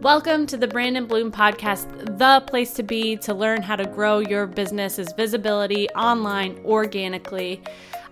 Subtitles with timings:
[0.00, 4.20] Welcome to the Brandon Bloom Podcast, the place to be to learn how to grow
[4.20, 7.62] your business's visibility online organically.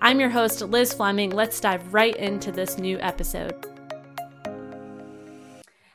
[0.02, 1.30] I'm your host, Liz Fleming.
[1.30, 3.66] Let's dive right into this new episode.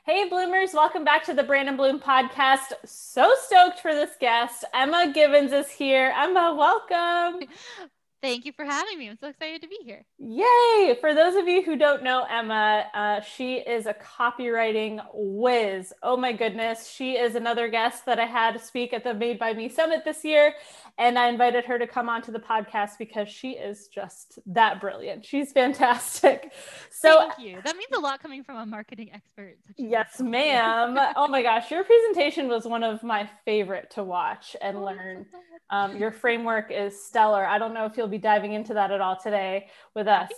[0.03, 2.73] Hey, Bloomers, welcome back to the Brandon Bloom Podcast.
[2.83, 4.65] So stoked for this guest.
[4.73, 6.11] Emma Gibbons is here.
[6.17, 7.47] Emma, welcome.
[8.23, 9.09] Thank you for having me.
[9.09, 10.05] I'm so excited to be here.
[10.17, 10.95] Yay!
[11.01, 15.91] For those of you who don't know Emma, uh, she is a copywriting whiz.
[16.01, 16.89] Oh my goodness.
[16.89, 20.23] She is another guest that I had speak at the Made by Me Summit this
[20.23, 20.53] year.
[20.97, 25.25] And I invited her to come onto the podcast because she is just that brilliant.
[25.25, 26.53] She's fantastic.
[26.95, 27.59] So, thank you.
[27.65, 29.57] That means a lot coming from a marketing expert.
[29.77, 30.97] Yes, ma'am.
[31.17, 31.69] oh my gosh.
[31.69, 35.25] Your presentation was one of my favorite to watch and oh, learn.
[35.69, 37.45] Um, your framework is stellar.
[37.45, 40.31] I don't know if you'll be diving into that at all today with us.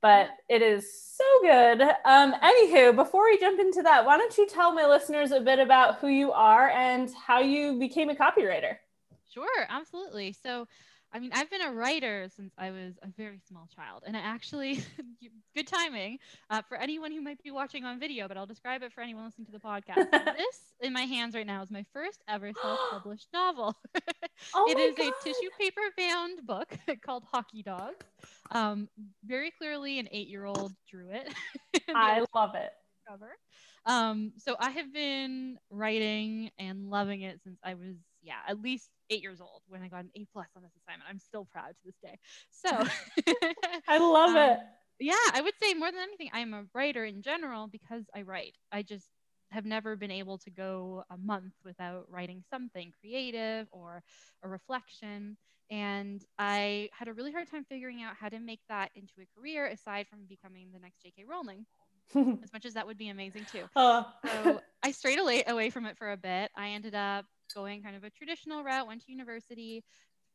[0.00, 1.82] But it is so good.
[2.04, 5.58] Um, anywho, before we jump into that, why don't you tell my listeners a bit
[5.58, 8.76] about who you are and how you became a copywriter?
[9.34, 10.32] Sure, absolutely.
[10.32, 10.68] So,
[11.12, 14.20] I mean, I've been a writer since I was a very small child, and I
[14.20, 14.80] actually,
[15.56, 16.18] good timing
[16.50, 19.24] uh, for anyone who might be watching on video, but I'll describe it for anyone
[19.24, 20.10] listening to the podcast.
[20.36, 23.74] this in my hands right now is my first ever self-published novel.
[24.54, 25.06] oh it is God.
[25.06, 28.04] a tissue paper bound book called Hockey Dogs.
[28.50, 28.88] Um,
[29.24, 31.32] very clearly, an eight-year-old drew it.
[31.94, 32.70] I love it.
[33.08, 33.30] Cover.
[33.86, 38.90] Um, so I have been writing and loving it since I was, yeah, at least
[39.10, 41.08] eight years old when I got an A plus on this assignment.
[41.08, 42.18] I'm still proud to this day.
[42.50, 42.70] So
[43.88, 44.58] I love um, it.
[45.00, 48.56] Yeah, I would say more than anything, I'm a writer in general because I write.
[48.72, 49.08] I just
[49.50, 54.02] have never been able to go a month without writing something creative or
[54.42, 55.36] a reflection.
[55.70, 59.38] And I had a really hard time figuring out how to make that into a
[59.38, 61.24] career aside from becoming the next J.K.
[61.28, 61.66] Rowling.
[62.42, 63.64] as much as that would be amazing too.
[63.76, 64.04] Uh.
[64.24, 66.50] So I strayed away, away from it for a bit.
[66.56, 69.84] I ended up going kind of a traditional route, went to university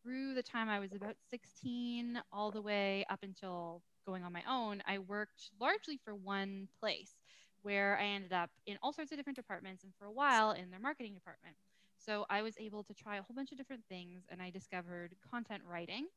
[0.02, 4.44] through the time I was about 16, all the way up until going on my
[4.50, 4.84] own.
[4.86, 7.14] I worked largely for one place
[7.62, 10.70] where I ended up in all sorts of different departments and for a while in
[10.70, 11.56] their marketing department.
[11.98, 15.16] So I was able to try a whole bunch of different things and I discovered
[15.32, 16.08] content writing.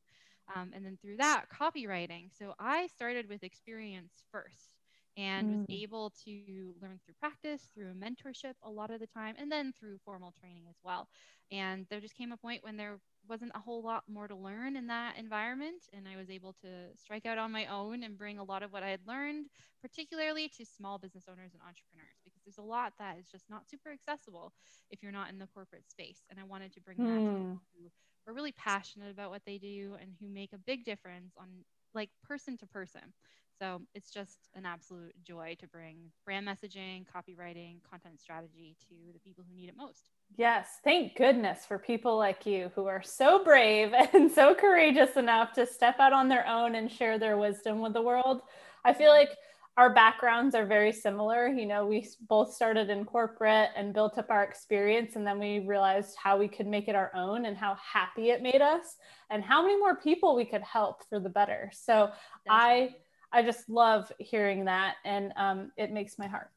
[0.54, 2.30] Um, and then through that, copywriting.
[2.36, 4.75] So I started with experience first
[5.16, 5.58] and mm.
[5.58, 9.72] was able to learn through practice, through mentorship a lot of the time, and then
[9.72, 11.08] through formal training as well.
[11.50, 14.76] And there just came a point when there wasn't a whole lot more to learn
[14.76, 18.38] in that environment, and I was able to strike out on my own and bring
[18.38, 19.46] a lot of what I had learned,
[19.80, 23.68] particularly to small business owners and entrepreneurs, because there's a lot that is just not
[23.68, 24.52] super accessible
[24.90, 26.22] if you're not in the corporate space.
[26.30, 27.06] And I wanted to bring mm.
[27.06, 27.52] that to hmm.
[27.52, 27.90] people who
[28.26, 31.48] are really passionate about what they do and who make a big difference on
[31.94, 33.12] like person to person.
[33.58, 39.18] So it's just an absolute joy to bring brand messaging, copywriting, content strategy to the
[39.18, 40.10] people who need it most.
[40.36, 45.52] Yes, thank goodness for people like you who are so brave and so courageous enough
[45.54, 48.42] to step out on their own and share their wisdom with the world.
[48.84, 49.30] I feel like
[49.78, 51.48] our backgrounds are very similar.
[51.48, 55.60] You know, we both started in corporate and built up our experience, and then we
[55.60, 58.96] realized how we could make it our own and how happy it made us,
[59.28, 61.70] and how many more people we could help for the better.
[61.74, 62.10] So
[62.46, 62.94] Definitely.
[62.94, 62.94] I
[63.36, 66.48] I just love hearing that, and um, it makes my heart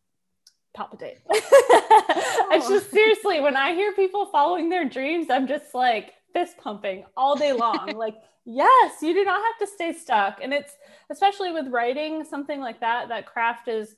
[0.74, 1.18] palpitate.
[1.30, 7.04] it's just seriously when I hear people following their dreams, I'm just like fist pumping
[7.18, 7.92] all day long.
[7.98, 10.72] like, yes, you do not have to stay stuck, and it's
[11.10, 13.10] especially with writing something like that.
[13.10, 13.98] That craft is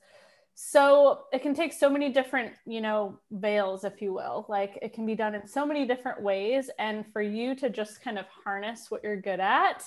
[0.54, 4.92] so it can take so many different you know veils if you will like it
[4.92, 8.26] can be done in so many different ways and for you to just kind of
[8.44, 9.82] harness what you're good at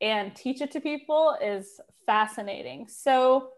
[0.00, 2.86] and teach it to people is fascinating.
[2.88, 3.50] So,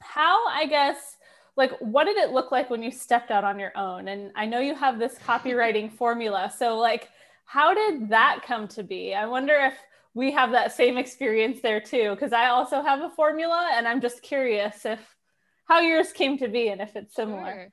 [0.00, 1.16] how, I guess,
[1.56, 4.08] like, what did it look like when you stepped out on your own?
[4.08, 6.52] And I know you have this copywriting formula.
[6.56, 7.08] So, like,
[7.44, 9.14] how did that come to be?
[9.14, 9.74] I wonder if
[10.14, 14.00] we have that same experience there too, because I also have a formula and I'm
[14.00, 15.00] just curious if
[15.66, 17.52] how yours came to be and if it's similar.
[17.52, 17.72] Sure.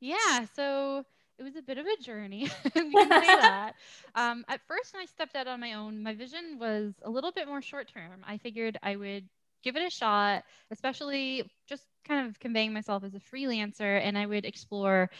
[0.00, 0.46] Yeah.
[0.54, 1.04] So,
[1.40, 2.48] it was a bit of a journey.
[2.72, 3.72] can say that.
[4.14, 7.32] Um, at first, when I stepped out on my own, my vision was a little
[7.32, 8.22] bit more short term.
[8.28, 9.26] I figured I would
[9.62, 14.26] give it a shot, especially just kind of conveying myself as a freelancer, and I
[14.26, 15.10] would explore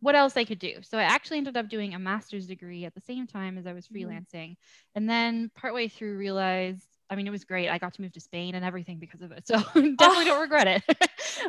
[0.00, 0.76] what else I could do.
[0.82, 3.74] So I actually ended up doing a master's degree at the same time as I
[3.74, 4.08] was mm-hmm.
[4.08, 4.50] freelancing.
[4.50, 4.94] Mm-hmm.
[4.94, 7.68] And then partway through realized I mean, it was great.
[7.68, 9.46] I got to move to Spain and everything because of it.
[9.48, 10.24] So definitely oh.
[10.24, 10.82] don't regret it.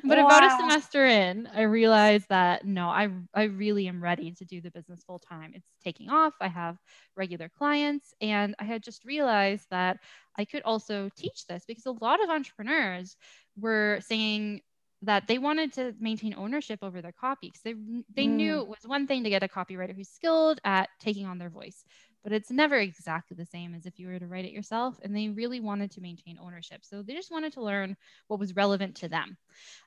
[0.03, 0.25] but wow.
[0.25, 4.61] about a semester in, I realized that no, I, I really am ready to do
[4.61, 5.51] the business full time.
[5.53, 6.33] It's taking off.
[6.39, 6.77] I have
[7.17, 8.13] regular clients.
[8.21, 9.97] And I had just realized that
[10.37, 13.17] I could also teach this because a lot of entrepreneurs
[13.57, 14.61] were saying,
[15.01, 17.73] that they wanted to maintain ownership over their copy because they
[18.13, 18.35] they mm.
[18.35, 21.49] knew it was one thing to get a copywriter who's skilled at taking on their
[21.49, 21.85] voice
[22.23, 25.15] but it's never exactly the same as if you were to write it yourself and
[25.15, 26.81] they really wanted to maintain ownership.
[26.83, 27.95] So they just wanted to learn
[28.27, 29.37] what was relevant to them.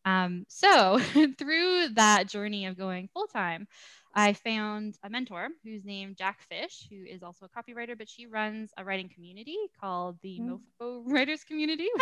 [0.05, 0.99] Um, so
[1.39, 3.67] through that journey of going full time
[4.15, 8.27] I found a mentor who's named Jack Fish, who is also a copywriter, but she
[8.27, 10.61] runs a writing community called the mm.
[10.81, 11.89] Mofo Writers Community.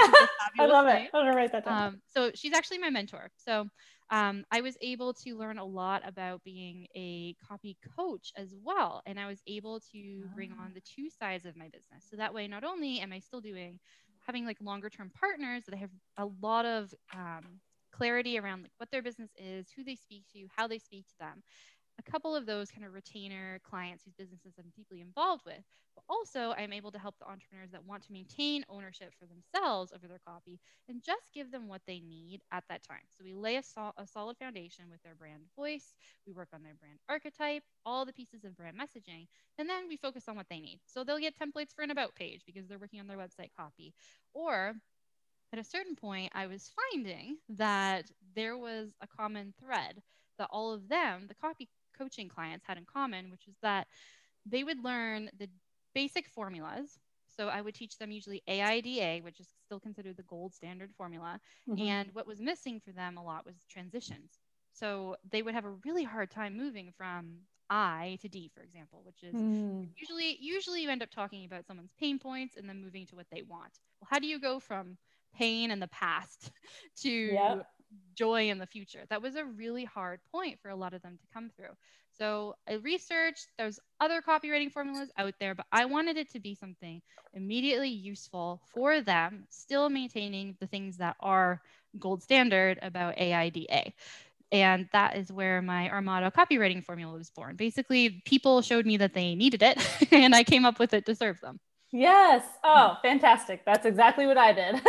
[0.59, 1.05] I love name.
[1.05, 1.11] it.
[1.15, 1.83] I'm gonna write that down.
[1.83, 3.31] Um, so she's actually my mentor.
[3.37, 3.69] So
[4.11, 9.03] um, I was able to learn a lot about being a copy coach as well,
[9.07, 12.05] and I was able to bring on the two sides of my business.
[12.11, 13.79] So that way, not only am I still doing
[14.27, 17.61] having like longer term partners that I have a lot of um,
[17.93, 21.19] clarity around like what their business is, who they speak to, how they speak to
[21.21, 21.43] them
[22.01, 25.63] a couple of those kind of retainer clients whose businesses I'm deeply involved with.
[25.95, 29.93] But also, I'm able to help the entrepreneurs that want to maintain ownership for themselves
[29.93, 30.59] over their copy
[30.89, 33.03] and just give them what they need at that time.
[33.13, 35.95] So we lay a, sol- a solid foundation with their brand voice,
[36.27, 39.27] we work on their brand archetype, all the pieces of brand messaging,
[39.59, 40.81] and then we focus on what they need.
[40.87, 43.93] So they'll get templates for an about page because they're working on their website copy.
[44.33, 44.75] Or
[45.53, 50.01] at a certain point, I was finding that there was a common thread
[50.39, 51.69] that all of them, the copy
[52.01, 53.87] coaching clients had in common, which is that
[54.47, 55.49] they would learn the
[55.95, 56.99] basic formulas.
[57.37, 61.41] So I would teach them usually AIDA, which is still considered the gold standard formula.
[61.69, 61.83] Mm-hmm.
[61.83, 64.41] And what was missing for them a lot was transitions.
[64.73, 67.39] So they would have a really hard time moving from
[67.69, 69.89] I to D, for example, which is mm.
[69.97, 73.27] usually usually you end up talking about someone's pain points and then moving to what
[73.31, 73.79] they want.
[74.01, 74.97] Well, how do you go from
[75.35, 76.51] pain in the past
[77.03, 77.67] to yep
[78.15, 79.05] joy in the future.
[79.11, 81.75] That was a really hard point for a lot of them to come through.
[82.19, 86.55] So I researched, there's other copywriting formulas out there, but I wanted it to be
[86.55, 87.01] something
[87.33, 91.63] immediately useful for them, still maintaining the things that are
[91.99, 93.93] gold standard about AIDA.
[94.53, 97.57] And that is where my Armada copywriting formula was born.
[97.57, 99.79] Basically, people showed me that they needed it,
[100.13, 101.61] and I came up with it to serve them.
[101.93, 102.45] Yes.
[102.63, 103.65] Oh, fantastic.
[103.65, 104.81] That's exactly what I did.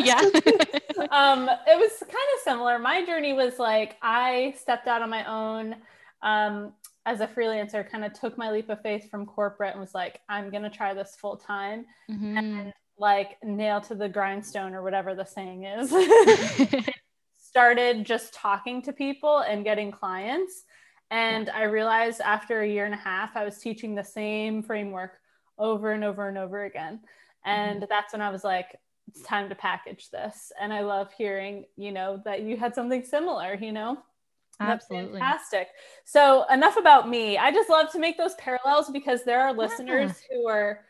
[0.06, 0.22] yeah.
[1.10, 2.78] um, it was kind of similar.
[2.78, 5.76] My journey was like I stepped out on my own
[6.22, 6.72] um,
[7.06, 10.20] as a freelancer, kind of took my leap of faith from corporate and was like,
[10.28, 12.36] I'm going to try this full time mm-hmm.
[12.36, 15.94] and like nail to the grindstone or whatever the saying is.
[17.38, 20.64] Started just talking to people and getting clients.
[21.10, 25.12] And I realized after a year and a half, I was teaching the same framework
[25.58, 27.00] over and over and over again.
[27.44, 27.86] And mm-hmm.
[27.88, 28.76] that's when I was like,
[29.08, 30.52] it's time to package this.
[30.60, 33.98] And I love hearing, you know, that you had something similar, you know?
[34.60, 35.20] Absolutely.
[35.20, 35.68] fantastic.
[36.04, 37.38] So enough about me.
[37.38, 40.36] I just love to make those parallels because there are listeners yeah.
[40.36, 40.80] who are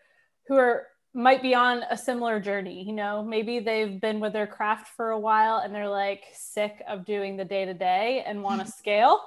[0.46, 4.46] who are might be on a similar journey, you know, maybe they've been with their
[4.46, 8.42] craft for a while and they're like sick of doing the day to day and
[8.42, 9.20] want to scale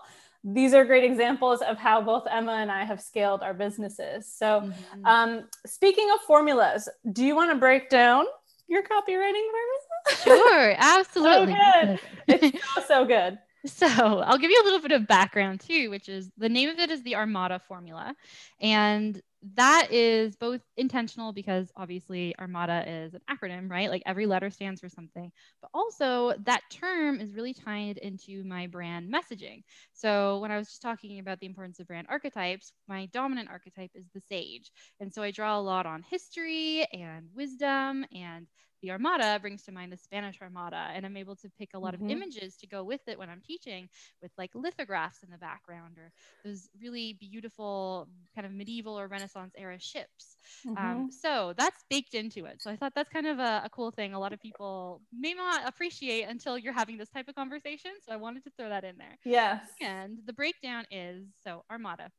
[0.43, 4.31] these are great examples of how both Emma and I have scaled our businesses.
[4.31, 5.05] So, mm-hmm.
[5.05, 8.25] um, speaking of formulas, do you want to break down
[8.71, 10.23] your copywriting formula?
[10.23, 11.53] Sure, absolutely.
[11.53, 11.99] so good.
[12.27, 13.37] It's so, so good.
[13.65, 16.79] So I'll give you a little bit of background too, which is the name of
[16.79, 18.15] it is the Armada formula.
[18.59, 19.21] And
[19.55, 23.89] that is both intentional because obviously Armada is an acronym, right?
[23.89, 28.67] Like every letter stands for something, but also that term is really tied into my
[28.67, 29.63] brand messaging.
[29.93, 33.91] So when I was just talking about the importance of brand archetypes, my dominant archetype
[33.95, 34.71] is the sage.
[34.99, 38.47] And so I draw a lot on history and wisdom and
[38.81, 41.93] the Armada brings to mind the Spanish Armada, and I'm able to pick a lot
[41.93, 42.05] mm-hmm.
[42.05, 43.89] of images to go with it when I'm teaching,
[44.21, 46.11] with like lithographs in the background or
[46.43, 50.37] those really beautiful kind of medieval or Renaissance era ships.
[50.67, 50.85] Um, mm-hmm.
[50.85, 52.61] Um, so that's baked into it.
[52.61, 54.13] So I thought that's kind of a, a cool thing.
[54.13, 57.91] A lot of people may not appreciate until you're having this type of conversation.
[58.05, 59.17] So I wanted to throw that in there.
[59.23, 59.61] Yes.
[59.79, 62.09] And the breakdown is so Armada,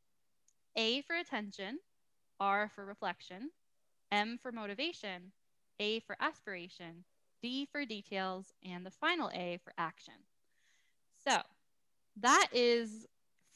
[0.76, 1.78] A for attention,
[2.40, 3.50] R for reflection,
[4.10, 5.32] M for motivation,
[5.82, 7.04] a for aspiration,
[7.42, 10.14] D for details, and the final A for action.
[11.24, 11.40] So
[12.20, 13.06] that is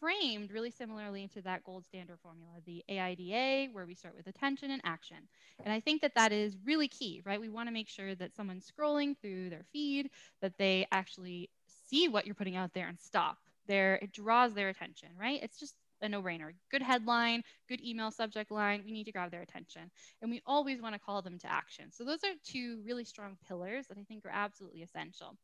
[0.01, 4.71] framed really similarly to that gold standard formula, the AIDA, where we start with attention
[4.71, 5.17] and action.
[5.65, 7.41] And I think that that is really key, right?
[7.41, 10.11] We want to make sure that someone's scrolling through their feed,
[10.43, 11.49] that they actually
[11.89, 13.39] see what you're putting out there and stop.
[13.69, 15.41] There, it draws their attention, right?
[15.43, 16.53] It's just a no brainer.
[16.71, 18.83] Good headline, good email subject line.
[18.85, 19.91] We need to grab their attention.
[20.23, 21.91] And we always want to call them to action.
[21.93, 25.37] So, those are two really strong pillars that I think are absolutely essential.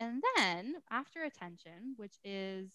[0.00, 2.70] And then after attention, which is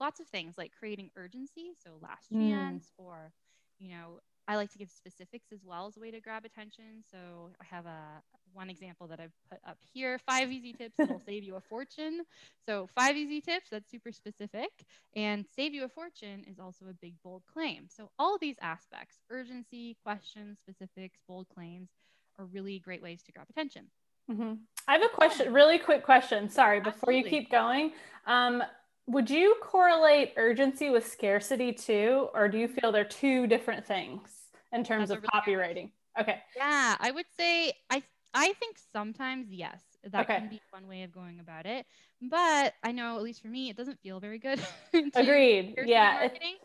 [0.00, 2.50] lots of things like creating urgency, so last mm.
[2.50, 3.32] chance, or,
[3.78, 7.02] you know, I like to give specifics as well as a way to grab attention.
[7.10, 8.22] So I have a
[8.56, 12.22] one example that I've put up here five easy tips that'll save you a fortune.
[12.66, 14.70] So, five easy tips, that's super specific.
[15.14, 17.86] And save you a fortune is also a big, bold claim.
[17.94, 21.90] So, all these aspects urgency, questions, specifics, bold claims
[22.38, 23.86] are really great ways to grab attention.
[24.30, 24.54] Mm-hmm.
[24.88, 26.48] I have a question, really quick question.
[26.48, 27.30] Sorry, before Absolutely.
[27.30, 27.92] you keep going.
[28.26, 28.62] Um,
[29.06, 34.30] would you correlate urgency with scarcity too, or do you feel they're two different things
[34.72, 35.90] in terms That's of copywriting?
[36.18, 36.42] Okay.
[36.56, 38.02] Yeah, I would say I
[38.34, 40.38] I think sometimes yes, that okay.
[40.38, 41.86] can be one way of going about it.
[42.20, 44.60] But I know at least for me, it doesn't feel very good.
[45.14, 45.74] Agreed.
[45.84, 46.18] Yeah.
[46.20, 46.56] Marketing.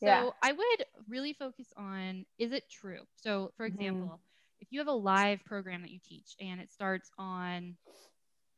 [0.00, 0.30] So yeah.
[0.42, 3.00] I would really focus on is it true?
[3.16, 3.80] So for mm-hmm.
[3.80, 4.60] example, mm-hmm.
[4.60, 7.76] if you have a live program that you teach and it starts on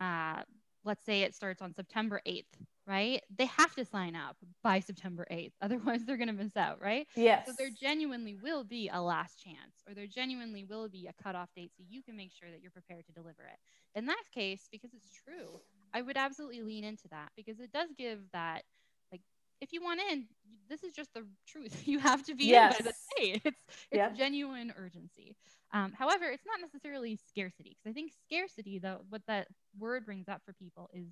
[0.01, 0.43] uh,
[0.85, 2.45] let's say it starts on September 8th,
[2.87, 3.23] right?
[3.37, 5.53] They have to sign up by September 8th.
[5.63, 7.07] Otherwise, they're going to miss out, right?
[7.15, 7.47] Yes.
[7.47, 11.51] So there genuinely will be a last chance, or there genuinely will be a cutoff
[11.55, 13.59] date so you can make sure that you're prepared to deliver it.
[13.99, 15.61] In that case, because it's true,
[15.95, 18.63] I would absolutely lean into that because it does give that,
[19.11, 19.23] like,
[19.61, 20.25] if you want in,
[20.69, 21.83] this is just the truth.
[21.87, 22.79] You have to be yes.
[22.79, 23.43] in by the date.
[23.45, 24.11] It's, it's yeah.
[24.11, 25.37] genuine urgency.
[25.73, 29.49] Um, however, it's not necessarily scarcity because I think scarcity, though, what that
[29.79, 31.09] word brings up for people is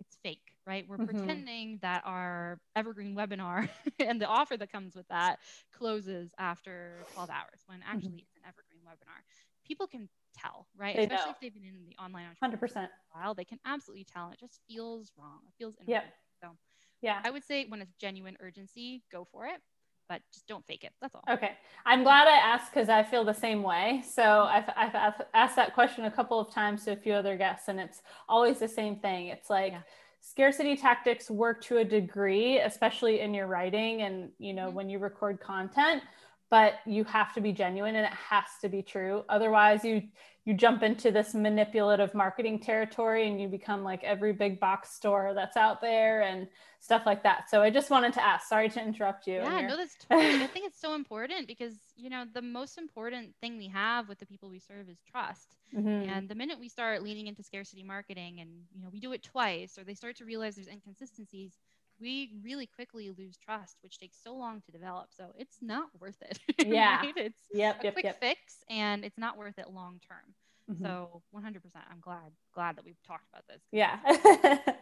[0.00, 0.84] it's fake, right?
[0.88, 1.16] We're mm-hmm.
[1.16, 5.40] pretending that our evergreen webinar and the offer that comes with that
[5.76, 7.88] closes after 12 hours when mm-hmm.
[7.90, 8.18] actually mm-hmm.
[8.18, 9.20] it's an evergreen webinar.
[9.66, 10.96] People can tell, right?
[10.96, 11.30] They Especially know.
[11.32, 14.30] if they've been in the online 100% while, they can absolutely tell.
[14.30, 15.40] It just feels wrong.
[15.46, 16.04] It feels inappropriate.
[16.04, 16.50] Yep.
[16.50, 16.56] So,
[17.02, 19.60] yeah, I would say when it's genuine urgency, go for it
[20.08, 20.92] but just don't fake it.
[21.00, 21.24] That's all.
[21.30, 21.52] Okay.
[21.84, 24.02] I'm glad I asked because I feel the same way.
[24.08, 27.68] So I've, I've asked that question a couple of times to a few other guests,
[27.68, 29.28] and it's always the same thing.
[29.28, 29.80] It's like, yeah.
[30.20, 34.76] scarcity tactics work to a degree especially in your writing and you know mm-hmm.
[34.76, 36.02] when you record content
[36.50, 39.24] but you have to be genuine and it has to be true.
[39.28, 40.02] Otherwise you
[40.44, 45.34] you jump into this manipulative marketing territory and you become like every big box store
[45.34, 46.48] that's out there and
[46.80, 47.50] stuff like that.
[47.50, 50.46] So i just wanted to ask sorry to interrupt you yeah no that's totally i
[50.46, 54.26] think it's so important because you know the most important thing we have with the
[54.26, 55.56] people we serve is trust.
[55.76, 56.08] Mm-hmm.
[56.08, 59.22] and the minute we start leaning into scarcity marketing and you know we do it
[59.22, 61.52] twice or they start to realize there's inconsistencies
[62.00, 65.08] we really quickly lose trust, which takes so long to develop.
[65.16, 66.38] So it's not worth it.
[66.66, 67.00] Yeah.
[67.00, 67.12] right?
[67.16, 68.20] It's yep, a yep, quick yep.
[68.20, 70.34] fix and it's not worth it long term.
[70.70, 70.84] Mm-hmm.
[70.84, 71.56] So 100%.
[71.90, 73.62] I'm glad, glad that we've talked about this.
[73.72, 73.98] Yeah.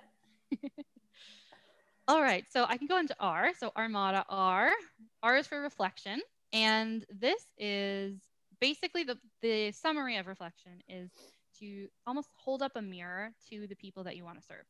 [2.09, 2.45] All right.
[2.51, 3.51] So I can go into R.
[3.59, 4.71] So Armada R.
[5.23, 6.21] R is for reflection.
[6.53, 8.19] And this is
[8.61, 11.11] basically the, the summary of reflection is
[11.61, 14.65] to almost hold up a mirror to the people that you want to serve.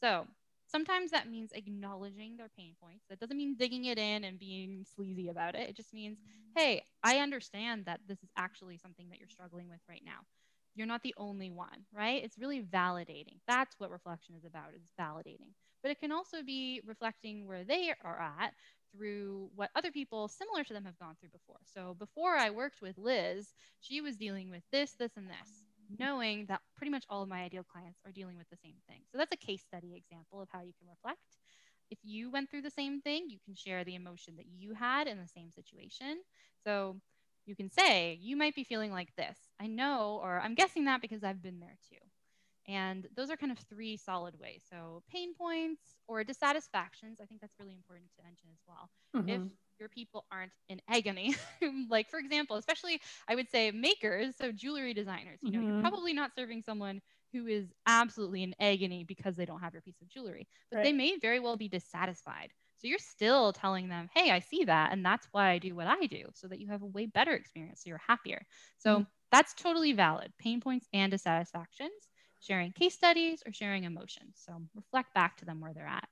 [0.00, 0.26] So
[0.70, 3.04] Sometimes that means acknowledging their pain points.
[3.08, 5.68] That doesn't mean digging it in and being sleazy about it.
[5.68, 6.60] It just means, mm-hmm.
[6.60, 10.20] hey, I understand that this is actually something that you're struggling with right now.
[10.76, 12.22] You're not the only one, right?
[12.22, 13.38] It's really validating.
[13.48, 15.50] That's what reflection is about, is validating.
[15.82, 18.54] But it can also be reflecting where they are at
[18.94, 21.58] through what other people similar to them have gone through before.
[21.74, 25.64] So before I worked with Liz, she was dealing with this, this, and this
[25.98, 29.00] knowing that pretty much all of my ideal clients are dealing with the same thing.
[29.10, 31.20] So that's a case study example of how you can reflect.
[31.90, 35.08] If you went through the same thing, you can share the emotion that you had
[35.08, 36.20] in the same situation.
[36.64, 36.96] So
[37.46, 39.36] you can say, you might be feeling like this.
[39.60, 41.96] I know, or I'm guessing that because I've been there too.
[42.68, 44.62] And those are kind of three solid ways.
[44.70, 48.90] So pain points or dissatisfactions, I think that's really important to mention as well.
[49.16, 49.28] Mm-hmm.
[49.28, 49.42] If
[49.80, 51.34] your people aren't in agony.
[51.90, 55.72] like, for example, especially I would say makers, so jewelry designers, you know, mm-hmm.
[55.72, 57.00] you're probably not serving someone
[57.32, 60.84] who is absolutely in agony because they don't have your piece of jewelry, but right.
[60.84, 62.50] they may very well be dissatisfied.
[62.80, 64.92] So you're still telling them, hey, I see that.
[64.92, 67.32] And that's why I do what I do so that you have a way better
[67.32, 67.82] experience.
[67.82, 68.42] So you're happier.
[68.78, 69.02] So mm-hmm.
[69.30, 70.32] that's totally valid.
[70.38, 71.90] Pain points and dissatisfactions,
[72.40, 74.36] sharing case studies or sharing emotions.
[74.46, 76.08] So reflect back to them where they're at.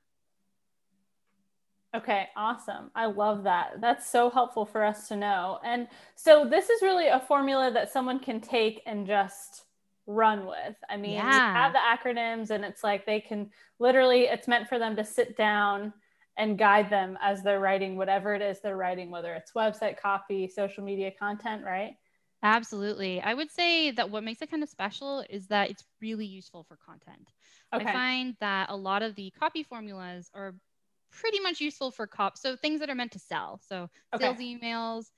[1.96, 2.90] Okay, awesome.
[2.94, 3.80] I love that.
[3.80, 5.58] That's so helpful for us to know.
[5.64, 9.64] And so this is really a formula that someone can take and just
[10.06, 10.76] run with.
[10.90, 11.52] I mean, yeah.
[11.52, 15.36] have the acronyms and it's like they can literally it's meant for them to sit
[15.36, 15.92] down
[16.36, 20.46] and guide them as they're writing whatever it is they're writing, whether it's website copy,
[20.46, 21.96] social media content, right?
[22.42, 23.20] Absolutely.
[23.20, 26.64] I would say that what makes it kind of special is that it's really useful
[26.64, 27.28] for content.
[27.74, 27.84] Okay.
[27.84, 30.54] I find that a lot of the copy formulas are
[31.10, 32.40] pretty much useful for cops.
[32.42, 33.60] So things that are meant to sell.
[33.66, 34.36] So okay.
[34.36, 35.10] sales emails,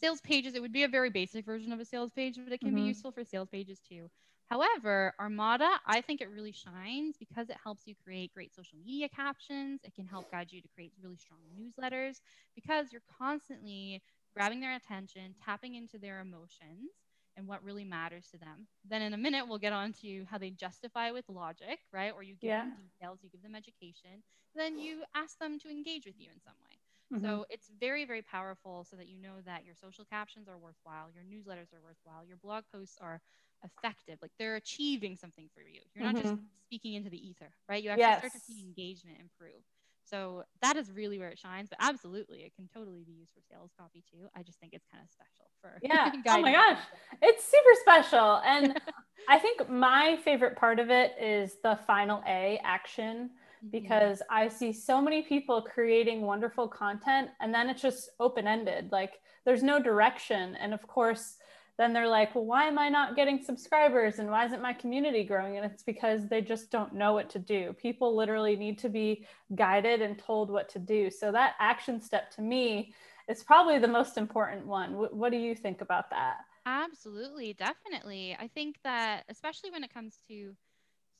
[0.00, 0.54] sales pages.
[0.54, 2.76] It would be a very basic version of a sales page, but it can mm-hmm.
[2.76, 4.10] be useful for sales pages too.
[4.46, 9.08] However, Armada, I think it really shines because it helps you create great social media
[9.08, 9.80] captions.
[9.84, 12.20] It can help guide you to create really strong newsletters
[12.54, 14.02] because you're constantly
[14.34, 16.90] grabbing their attention, tapping into their emotions,
[17.36, 18.66] and what really matters to them.
[18.84, 22.12] Then in a minute, we'll get on to how they justify with logic, right?
[22.12, 22.58] Or you give Yeah.
[22.58, 24.22] them details, you give them education,
[24.54, 26.80] then you ask them to engage with you in some way.
[27.10, 27.40] Mhm.
[27.40, 31.10] So it's very, very powerful so that you know that your social captions are worthwhile,
[31.12, 33.20] your newsletters are worthwhile, your blog posts are
[33.64, 34.18] effective.
[34.22, 35.80] Like they're achieving something for you.
[35.94, 36.50] You're not just Mhm.
[36.66, 37.82] speaking into the ether, right?
[37.82, 39.62] You actually start to see engagement improve.
[40.06, 41.68] So that is really where it shines.
[41.68, 44.28] But absolutely, it can totally be used for sales copy too.
[44.36, 46.12] I just think it's kind of special for Yeah.
[46.28, 46.78] Oh my gosh.
[47.22, 48.40] It's super special.
[48.44, 48.78] And
[49.28, 53.30] I think my favorite part of it is the final A action
[53.72, 58.92] because I see so many people creating wonderful content and then it's just open ended.
[58.92, 60.56] Like there's no direction.
[60.56, 61.36] And of course,
[61.78, 64.18] then they're like, well, why am I not getting subscribers?
[64.18, 65.56] And why isn't my community growing?
[65.58, 67.74] And it's because they just don't know what to do.
[67.74, 71.10] People literally need to be guided and told what to do.
[71.10, 72.94] So that action step to me
[73.28, 74.92] is probably the most important one.
[74.94, 76.38] Wh- what do you think about that?
[76.64, 78.34] Absolutely, definitely.
[78.38, 80.56] I think that especially when it comes to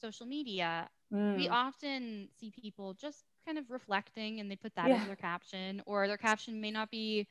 [0.00, 0.90] social media,
[1.34, 4.92] we Mm, often see people just kind of reflecting and they put that Yeah.
[4.92, 7.28] into their caption, or their caption may not be,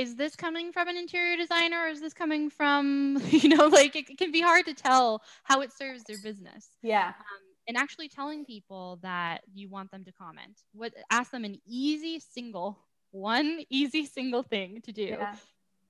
[0.00, 3.94] is this coming from an interior designer or is this coming from, you know, like
[3.94, 6.70] it, it can be hard to tell how it serves their business.
[6.82, 7.08] yeah.
[7.08, 11.58] Um, and actually telling people that you want them to comment, what ask them an
[11.66, 12.78] easy single,
[13.10, 15.34] one easy single thing to do Yeah.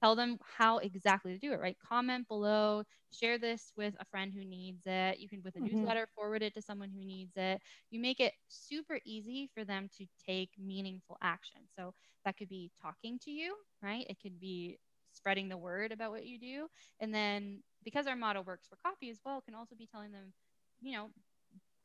[0.01, 4.33] Tell them how exactly to do it right comment below share this with a friend
[4.33, 5.93] who needs it you can with a Mhm.
[5.93, 9.89] newsletter forward it to someone who needs it you make it super easy for them
[9.99, 11.93] to take meaningful action so
[12.25, 14.79] that could be talking to you right it could be
[15.13, 16.69] spreading the word about what you do
[17.01, 20.33] and then because Armada works for copy as well can also be telling them
[20.81, 21.11] you know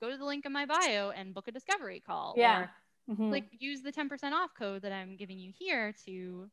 [0.02, 2.68] go to the link in my bio and book a discovery call Yeah.
[2.68, 2.70] or
[3.08, 3.32] Mhm.
[3.32, 6.50] like use the 10% off code that I'm giving you here to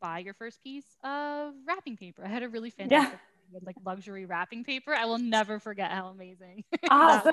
[0.00, 2.24] buy your first piece of wrapping paper.
[2.24, 3.06] I had a really Yeah.
[3.52, 4.94] with like luxury wrapping paper.
[4.94, 6.64] I will never forget how amazing.
[6.90, 7.32] awesome.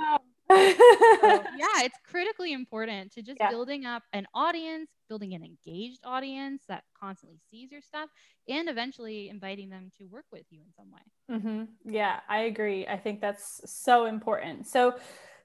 [1.21, 3.49] so, yeah, it's critically important to just Yeah.
[3.49, 8.09] building up an audience, building an engaged audience that constantly sees your stuff,
[8.47, 11.01] and eventually inviting them to work with you in some way.
[11.29, 12.87] hmm Yeah, I agree.
[12.87, 14.67] I think that's so important.
[14.67, 14.95] So,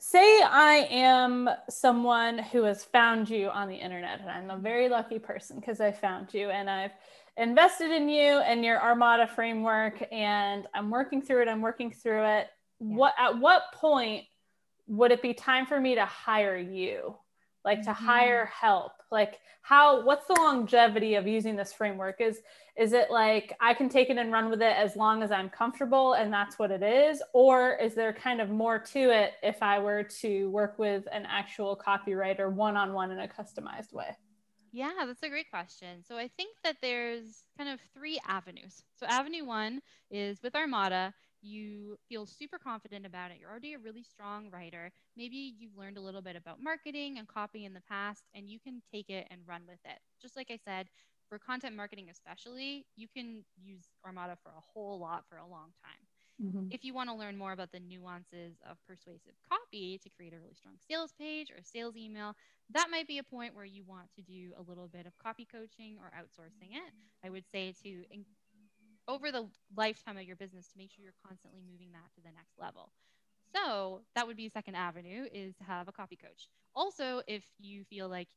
[0.05, 4.89] say I am someone who has found you on the internet, and I'm a very
[4.89, 6.91] lucky person because I found you and I've
[7.37, 11.49] invested in you and your Armada framework, and I'm working through it.
[11.49, 12.49] I'm working through it.
[12.79, 14.25] What at what point
[14.89, 17.17] would it be time for me to hire you?
[17.65, 17.95] Like to Mhm.
[17.95, 19.02] hire help?
[19.13, 20.05] Like how?
[20.05, 22.21] What's the longevity of using this framework?
[22.21, 22.41] Is
[22.77, 25.51] is it like I can take it and run with it as long as I'm
[25.51, 27.23] comfortable and that's what it is?
[27.35, 31.27] Or is there kind of more to it if I were to work with an
[31.29, 34.17] actual copywriter one on one in a customized way?
[34.73, 36.03] Yeah, that's a great question.
[36.03, 38.83] So I think that there's kind of three avenues.
[38.97, 41.13] So avenue one is with Armada,
[41.43, 43.39] you feel super confident about it.
[43.41, 44.91] You're already a really strong writer.
[45.17, 48.59] Maybe you've learned a little bit about marketing and copy in the past, and you
[48.61, 49.99] can take it and run with it.
[50.21, 50.89] Just like I said,
[51.29, 55.71] for content marketing, especially, you can use Armada for a whole lot for a long
[55.83, 56.07] time.
[56.43, 56.69] Mm-hmm.
[56.71, 60.39] If you want to learn more about the nuances of persuasive copy to create a
[60.39, 62.35] really strong sales page or sales email,
[62.71, 65.47] that might be a point where you want to do a little bit of copy
[65.51, 66.93] coaching or outsourcing it.
[67.25, 68.05] I would say to
[69.09, 72.33] over the lifetime of your business to make sure you're constantly moving that to the
[72.35, 72.93] next level.
[73.55, 76.49] So that would be second avenue is to have a copy coach.
[76.75, 78.29] Also, if you feel like,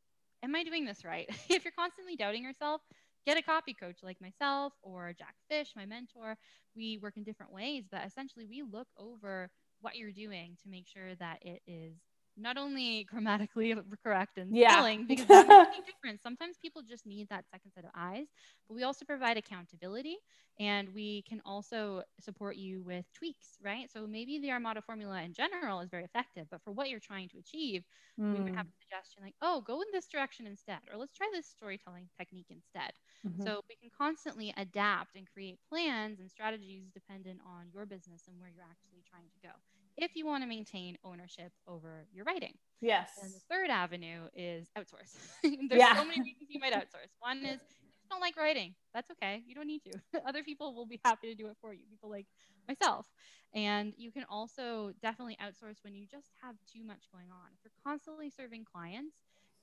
[0.43, 1.27] am I doing this right?
[1.49, 2.81] if you're constantly doubting yourself,
[3.25, 6.37] get a copy coach like myself or Jack Fish, my mentor.
[6.75, 9.49] We work in different ways, but essentially we look over
[9.81, 11.93] what you're doing to make sure that it is
[12.37, 14.83] not only grammatically correct and Yeah.
[14.83, 16.21] spelling, because that makes a difference.
[16.21, 18.27] Sometimes people just need that second set of eyes,
[18.67, 20.17] but we also provide accountability
[20.59, 23.89] and we can also support you with tweaks, right?
[23.91, 27.21] So maybe the Armada formula in general is very effective, but for what you're trying
[27.23, 27.83] to achieve,
[28.31, 31.13] we would Mm, have a suggestion like, oh, go in this direction instead, or let's
[31.13, 32.91] try this storytelling technique instead.
[33.23, 33.55] mhm.
[33.55, 38.39] So we can constantly adapt and create plans and strategies dependent on your business and
[38.39, 39.53] where you're actually trying to go.
[39.97, 42.53] If you want to maintain ownership over your writing.
[42.81, 43.11] yes.
[43.21, 45.15] And the third avenue is outsource.
[45.43, 45.95] There's Yeah.
[45.95, 47.11] so many reasons you might outsource.
[47.19, 48.75] One is you don't like writing.
[48.93, 49.41] That's okay.
[49.47, 49.91] You don't need to.
[50.27, 51.83] Other people will be happy to do it for you.
[51.89, 52.27] People like
[52.67, 53.07] myself.
[53.53, 57.47] And you can also definitely outsource when you just have too much going on.
[57.53, 59.15] If you're constantly serving clients,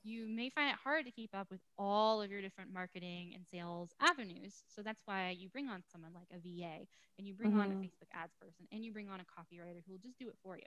[0.03, 3.47] you may find it hard to keep up with all of your different marketing and
[3.47, 4.63] sales avenues.
[4.67, 6.87] So that's why you bring on someone like a VA
[7.17, 7.85] and you bring on a Mhm.
[7.85, 10.57] Facebook ads person and you bring on a copywriter who will just do it for
[10.57, 10.63] you.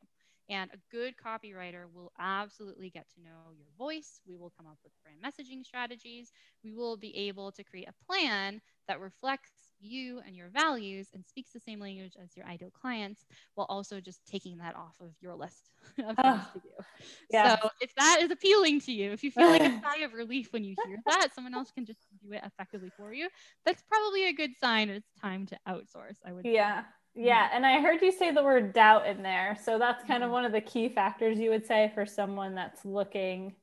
[0.48, 4.20] And a good copywriter will absolutely get to know your voice.
[4.26, 6.32] We will come up with brand messaging strategies.
[6.62, 11.24] We will be able to create a plan that reflects you and your values and
[11.24, 15.10] speaks the same language as your ideal clients while also just taking that off of
[15.20, 16.84] your list of things to do.
[17.30, 17.58] Yeah.
[17.60, 20.52] So if that is appealing to you, if you feel like a sigh of relief
[20.52, 23.28] when you hear that, someone else can just do it effectively for you,
[23.64, 26.16] that's probably a good sign it's time to outsource.
[26.24, 26.82] I would Yeah.
[26.82, 26.86] Say.
[27.18, 29.56] Yeah, and I heard you say the word doubt in there.
[29.64, 30.34] So that's kind of mm-hmm.
[30.34, 33.54] one of the key factors you would say for someone that's looking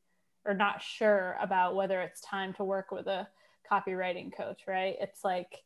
[0.45, 3.27] or not sure about whether it's time to work with a
[3.71, 4.95] copywriting coach, right?
[4.99, 5.63] It's like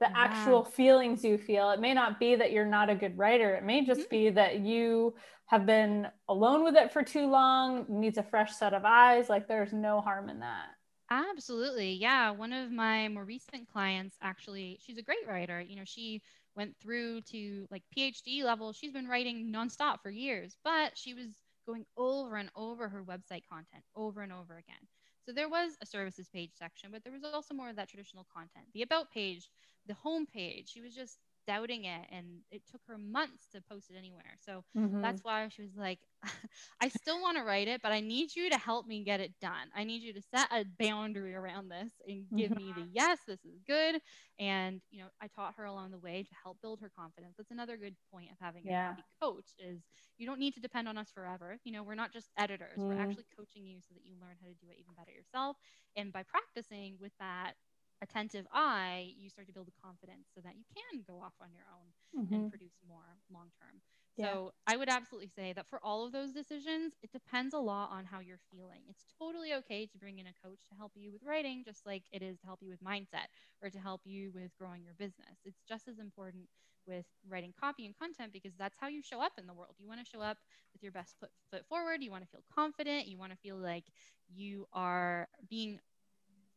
[0.00, 0.14] the yeah.
[0.16, 1.70] actual feelings you feel.
[1.70, 3.54] It may not be that you're not a good writer.
[3.54, 4.10] It may just mm-hmm.
[4.10, 5.14] be that you
[5.46, 9.28] have been alone with it for too long, needs a fresh set of eyes.
[9.28, 10.68] Like there's no harm in that.
[11.10, 11.92] Absolutely.
[11.92, 12.30] Yeah.
[12.30, 15.60] One of my more recent clients actually, she's a great writer.
[15.60, 16.22] You know, she
[16.56, 18.72] went through to like PhD level.
[18.72, 21.26] She's been writing nonstop for years, but she was
[21.66, 24.86] going over and over her website content over and over again.
[25.22, 28.26] So there was a services page section, but there was also more of that traditional
[28.32, 28.66] content.
[28.72, 29.50] The about page,
[29.86, 33.90] the home page, she was just doubting it and it took her months to post
[33.90, 35.00] it anywhere so mm-hmm.
[35.00, 35.98] that's why she was like
[36.80, 39.32] i still want to write it but i need you to help me get it
[39.40, 42.66] done i need you to set a boundary around this and give mm-hmm.
[42.66, 44.00] me the yes this is good
[44.38, 47.50] and you know i taught her along the way to help build her confidence that's
[47.50, 48.92] another good point of having yeah.
[48.92, 49.80] a coach is
[50.18, 52.88] you don't need to depend on us forever you know we're not just editors mm-hmm.
[52.88, 55.56] we're actually coaching you so that you learn how to do it even better yourself
[55.96, 57.54] and by practicing with that
[58.02, 61.48] attentive eye, you start to build the confidence so that you can go off on
[61.52, 62.34] your own mm-hmm.
[62.34, 63.80] and produce more long term.
[64.16, 64.32] Yeah.
[64.32, 67.90] So I would absolutely say that for all of those decisions, it depends a lot
[67.90, 68.80] on how you're feeling.
[68.88, 72.02] It's totally okay to bring in a coach to help you with writing, just like
[72.12, 73.28] it is to help you with mindset
[73.62, 75.38] or to help you with growing your business.
[75.44, 76.44] It's just as important
[76.86, 79.74] with writing copy and content because that's how you show up in the world.
[79.78, 80.38] You want to show up
[80.72, 82.02] with your best foot, foot forward.
[82.02, 83.06] You want to feel confident.
[83.06, 83.84] You want to feel like
[84.28, 85.78] you are being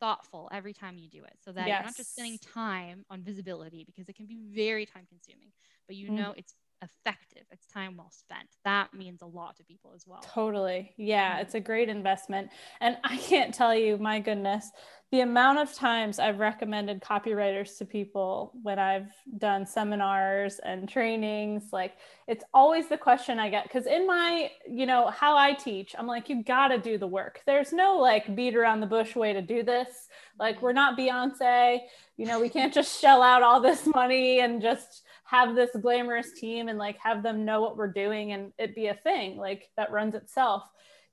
[0.03, 1.77] thoughtful every time you do it so that yes.
[1.77, 5.49] you're not just spending time on visibility because it can be very time consuming
[5.87, 6.15] but you mm.
[6.15, 7.43] know it's effective.
[7.51, 8.49] It's time well spent.
[8.65, 10.21] That means a lot to people as well.
[10.21, 10.93] Totally.
[10.97, 11.41] Yeah, mm-hmm.
[11.41, 12.49] it's a great investment.
[12.81, 14.69] And I can't tell you, my goodness,
[15.11, 21.65] the amount of times I've recommended copywriters to people when I've done seminars and trainings,
[21.71, 21.93] like
[22.27, 23.69] it's always the question I get.
[23.69, 27.05] Cause in my, you know, how I teach, I'm like, you got to do the
[27.05, 27.41] work.
[27.45, 30.07] There's no like beat around the bush way to do this.
[30.39, 30.65] Like, mm-hmm.
[30.65, 31.81] we're not Beyonce,
[32.17, 36.31] you know, we can't just shell out all this money and just, have this glamorous
[36.33, 39.67] team and like have them know what we're doing and it be a thing like
[39.75, 40.61] that runs itself.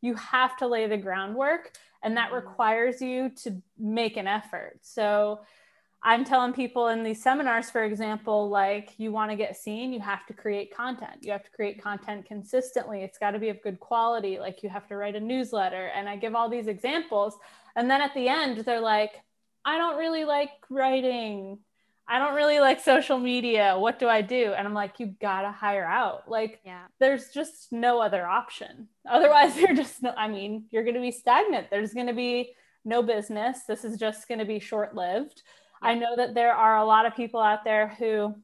[0.03, 2.47] You have to lay the groundwork and that mm-hmm.
[2.47, 4.79] requires you to make an effort.
[4.83, 5.41] So
[6.03, 10.01] I'm telling people in these seminars, for example, like you want to get seen, you
[10.01, 11.23] have to create content.
[11.23, 13.03] You have to create content consistently.
[13.03, 14.39] It's got to be of good quality.
[14.39, 15.87] Like you have to write a newsletter.
[15.95, 17.39] And I give all these examples.
[17.75, 19.13] And then at the end, they're like,
[19.65, 21.59] I don't really like writing.
[22.11, 23.77] I don't really like social media.
[23.79, 24.53] What do I do?
[24.57, 26.29] And I'm like, you gotta hire out.
[26.29, 26.87] Like, yeah.
[26.99, 28.89] there's just no other option.
[29.09, 31.69] Otherwise, you're just, no, I mean, you're gonna be stagnant.
[31.71, 32.53] There's gonna be
[32.85, 33.61] no business.
[33.69, 35.43] This is just gonna be short lived.
[35.83, 35.91] Yeah.
[35.91, 38.35] I know that there are a lot of people out there who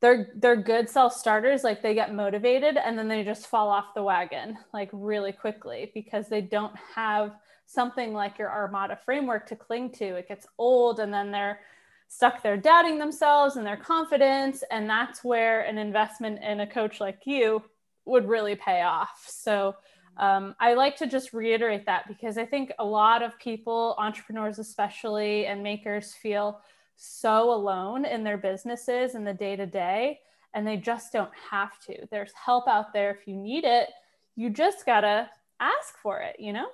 [0.00, 3.94] they're they're good self starters like they get motivated and then they just fall off
[3.94, 7.32] the wagon like really quickly because they don't have
[7.64, 11.60] something like your armada framework to cling to it gets old and then they're
[12.08, 14.62] stuck there doubting themselves and their confidence.
[14.70, 17.62] And that's where an investment in a coach like you
[18.04, 19.24] would really pay off.
[19.26, 19.74] So
[20.16, 24.58] um, I like to just reiterate that because I think a lot of people, entrepreneurs
[24.58, 26.60] especially, and makers feel
[26.96, 30.20] so alone in their businesses in the day to day,
[30.54, 32.06] and they just don't have to.
[32.10, 33.88] There's help out there if you need it.
[34.36, 36.68] You just got to ask for it, you know?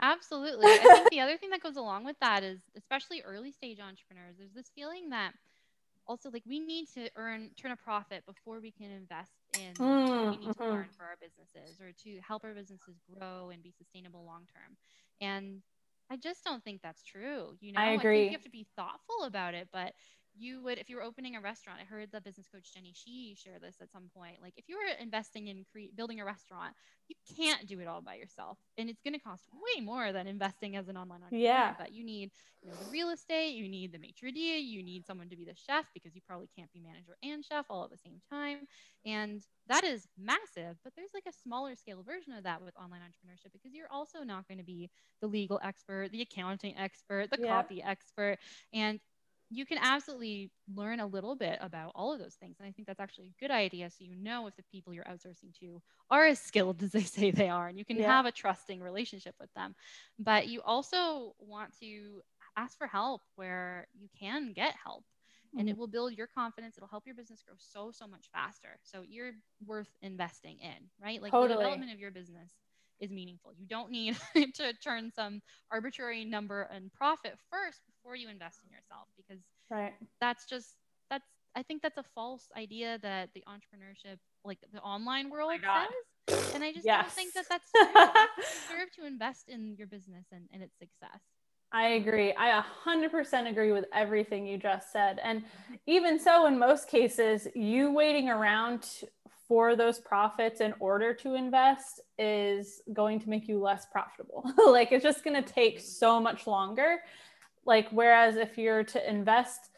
[0.00, 0.66] Absolutely.
[0.66, 4.36] I think the other thing that goes along with that is, especially early stage entrepreneurs,
[4.38, 5.32] there's this feeling that
[6.06, 10.30] also like we need to earn turn a profit before we can invest in mm,
[10.30, 10.62] we need mm-hmm.
[10.62, 14.42] to learn for our businesses or to help our businesses grow and be sustainable long
[14.52, 14.76] term.
[15.20, 15.62] And
[16.10, 17.56] I just don't think that's true.
[17.60, 18.18] You know, I agree.
[18.18, 19.92] I think you have to be thoughtful about it, but
[20.38, 23.34] you would if you were opening a restaurant i heard the business coach Jenny Shih
[23.34, 26.74] share this at some point like if you were investing in cre- building a restaurant
[27.08, 28.58] you can't do it all by yourself.
[28.78, 31.74] And it's going to cost way more than investing as an online entrepreneur yeah.
[31.78, 32.30] but you need
[32.62, 35.44] you know the real estate you need the maitre d you need someone to be
[35.44, 38.66] the chef because you probably can't be manager and chef all at the same time.
[39.04, 43.00] And that is massive but there's like a smaller scale version of that with online
[43.00, 47.38] entrepreneurship because you're also not going to be the legal expert the accounting expert the
[47.40, 47.48] yeah.
[47.48, 48.38] copy expert.
[48.72, 49.00] And
[49.50, 52.56] you can absolutely learn a little bit about all of those things.
[52.58, 53.90] And I think that's actually a good idea.
[53.90, 55.80] So you know if the people you're outsourcing to
[56.10, 58.06] are as skilled as they say they are, and you can yeah.
[58.06, 59.74] have a trusting relationship with them.
[60.18, 62.22] But you also want to
[62.56, 65.04] ask for help where you can get help.
[65.52, 65.68] and mm-hmm.
[65.68, 66.76] it will build your confidence.
[66.76, 68.78] It'll help your business grow so, so much faster.
[68.82, 69.32] So you're
[69.64, 71.22] worth investing in, right?
[71.22, 71.48] Like Totally.
[71.48, 72.50] the development of your business
[72.98, 73.52] is meaningful.
[73.56, 74.16] You don't need
[74.54, 79.94] to turn some arbitrary number and profit first before you invest in yourself because Right.
[80.20, 80.76] that's just
[81.10, 85.86] that's I think that's a false idea that the entrepreneurship like the online world Oh
[86.28, 86.54] says.
[86.54, 87.02] And I just Yes.
[87.02, 87.84] don't think that that's true.
[87.84, 91.20] you deserve to invest in your business and, and its success.
[91.72, 92.32] I agree.
[92.38, 95.18] I 100% agree with everything you just said.
[95.22, 95.74] And mm-hmm.
[95.86, 98.88] even so, in most cases, you waiting around
[99.48, 104.44] for those profits in order to invest is going to make you less profitable.
[104.66, 106.98] like it's just going to take so much longer.
[107.66, 109.70] Like, whereas if you're to invest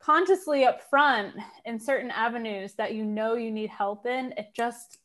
[0.00, 4.98] consciously up front in certain avenues that you know you need help in, it just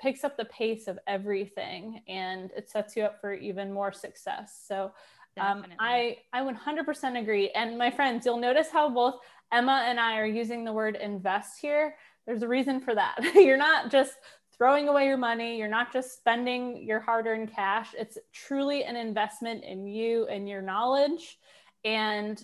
[0.00, 4.64] picks up the pace of everything and it sets you up for even more success.
[4.66, 4.92] So,
[5.40, 7.50] um, I I 100% agree.
[7.50, 9.16] And my friends, you'll notice how both
[9.52, 11.96] Emma and I are using the word invest here.
[12.24, 13.18] There's a reason for that.
[13.34, 14.14] you're not just
[14.56, 15.58] throwing away your money.
[15.58, 17.88] You're not just spending your hard-earned cash.
[17.98, 21.38] It's truly an investment in you and your knowledge
[21.84, 22.42] and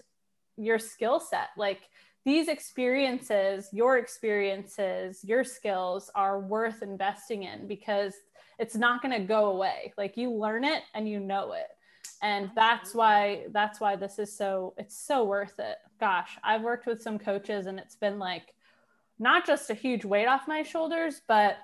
[0.57, 1.49] your skill set.
[1.57, 1.89] Like
[2.25, 8.15] these experiences, your experiences, your skills are worth investing in because
[8.59, 9.93] it's not going to go away.
[9.97, 11.67] Like you learn it and you know it.
[12.23, 15.77] And that's why that's why this is so it's so worth it.
[15.99, 18.55] Gosh i've worked with some coaches and it's been like
[19.19, 21.59] not just a huge weight off my shoulders but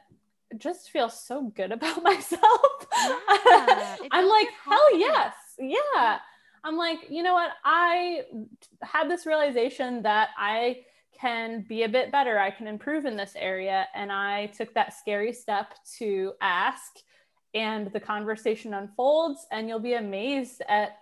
[0.56, 2.86] just feel so good about myself.
[2.94, 5.34] Yeah, i'm like hell yes.
[5.58, 6.18] Yeah
[6.66, 7.52] i'm like you know what?
[7.64, 8.22] I
[8.82, 10.78] had this realization that i
[11.18, 12.38] can be a bit better.
[12.38, 13.86] I can improve in this area.
[13.94, 16.92] And i took that scary step to ask
[17.54, 20.98] and the conversation unfolds and you'll be amazed at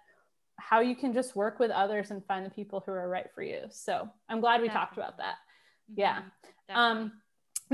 [0.56, 3.42] how you can just work with others and find the people who are right for
[3.42, 3.62] you.
[3.70, 5.36] So i'm glad we talked about that.
[5.96, 6.22] Yeah.
[6.70, 7.12] Mhm, um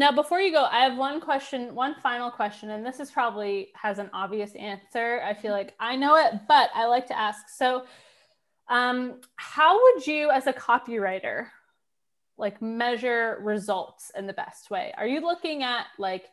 [0.01, 3.69] now before you go i have one question one final question and this is probably
[3.75, 7.49] has an obvious answer i feel like i know it but i like to ask.
[7.51, 7.85] So
[8.69, 11.49] um how would you as a copywriter
[12.39, 14.95] like measure results in the best way?
[14.97, 16.25] Are you looking at like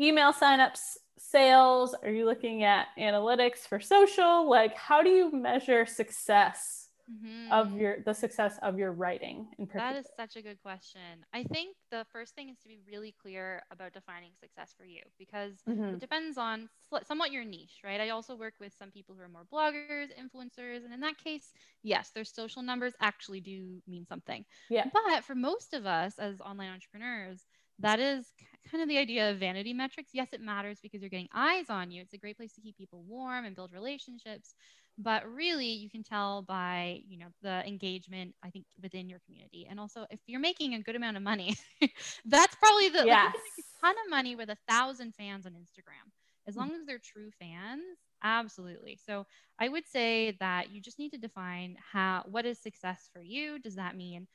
[0.00, 1.94] email signups sales?
[2.02, 4.48] Are you looking at analytics for social?
[4.48, 7.60] Like how do you measure success Mhm.
[7.60, 11.26] of your the success of your writing in particular That is such a good question.
[11.34, 15.02] I think the first thing is to be really clear about defining success for you
[15.18, 15.98] because Mhm.
[15.98, 16.70] it depends on
[17.02, 18.00] somewhat your niche, right?
[18.00, 21.52] I also work with some people who are more bloggers, influencers, and in that case,
[21.82, 24.46] yes, their social numbers actually do mean something.
[24.68, 24.90] Yeah.
[24.92, 27.46] But for most of us as online entrepreneurs,
[27.78, 28.32] that is
[28.70, 30.14] kind of the idea of vanity metrics.
[30.14, 32.00] Yes, it matters because you're getting eyes on you.
[32.00, 34.54] It's a great place to keep people warm and build relationships
[34.98, 39.66] but really you can tell by you know the engagement i think within your community.
[39.68, 41.56] And also if you're making a good amount of money
[42.24, 45.14] that's probably the like, you yes can make a ton of money with a thousand
[45.14, 46.10] fans on instagram.
[46.46, 46.58] As mm.
[46.58, 47.82] long as they're true fans
[48.22, 48.98] absolutely.
[49.06, 49.26] So
[49.58, 53.58] i would say that you just need to define how what is success for you?
[53.58, 54.26] Does that mean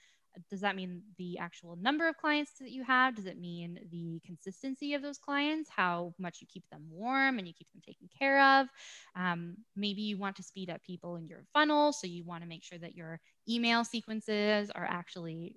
[0.50, 3.16] does that mean the actual number of clients that you have?
[3.16, 5.70] Does it mean the consistency of those clients?
[5.70, 8.68] How much you keep them warm and you keep them taken care of?
[9.16, 12.50] Um, maybe you want to speed up people in your funnel so you want to
[12.50, 15.56] make sure that your email sequences are actually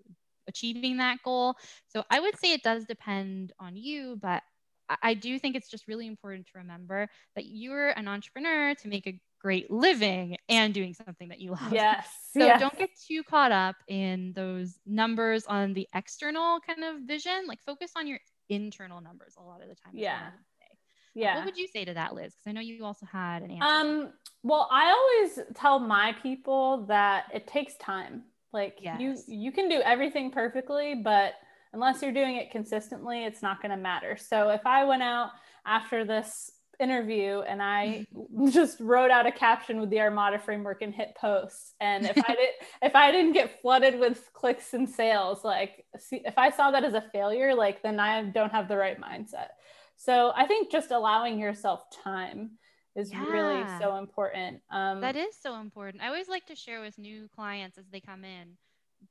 [0.48, 1.54] achieving that goal.
[1.88, 4.42] So i would say it does depend on you but
[4.88, 8.88] I- I do think it's just really important to remember that you're an entrepreneur to
[8.88, 11.70] make a great living and doing something that you love.
[11.70, 12.58] yes So yes.
[12.58, 17.46] don't get too caught up in those numbers on the external kind of vision.
[17.46, 19.92] Like focus on your internal numbers a lot of the time.
[19.92, 20.14] Yeah.
[20.18, 20.78] I would say.
[21.14, 22.32] yeah What would you say to that, Liz?
[22.32, 23.66] Because I know you also had an answer.
[23.66, 28.22] Um, well, I always tell my people that it takes time.
[28.52, 31.34] Like you you can do everything perfectly, but
[31.74, 34.16] unless you're doing it consistently, it's not going to matter.
[34.16, 35.30] So if I went out
[35.66, 38.06] after this interview and I
[38.50, 42.34] just wrote out a caption with the Armada framework and hit post, and if I
[42.34, 42.48] did
[42.82, 46.84] if I didn't get flooded with clicks and sales, like see, if I saw that
[46.84, 49.48] as a failure, like then I don't have the right mindset.
[49.96, 52.52] So I think just allowing yourself time
[52.96, 54.60] is really so important.
[54.70, 56.02] Um, That is so important.
[56.02, 58.56] I always like to share with new clients as they come in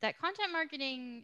[0.01, 1.23] that content marketing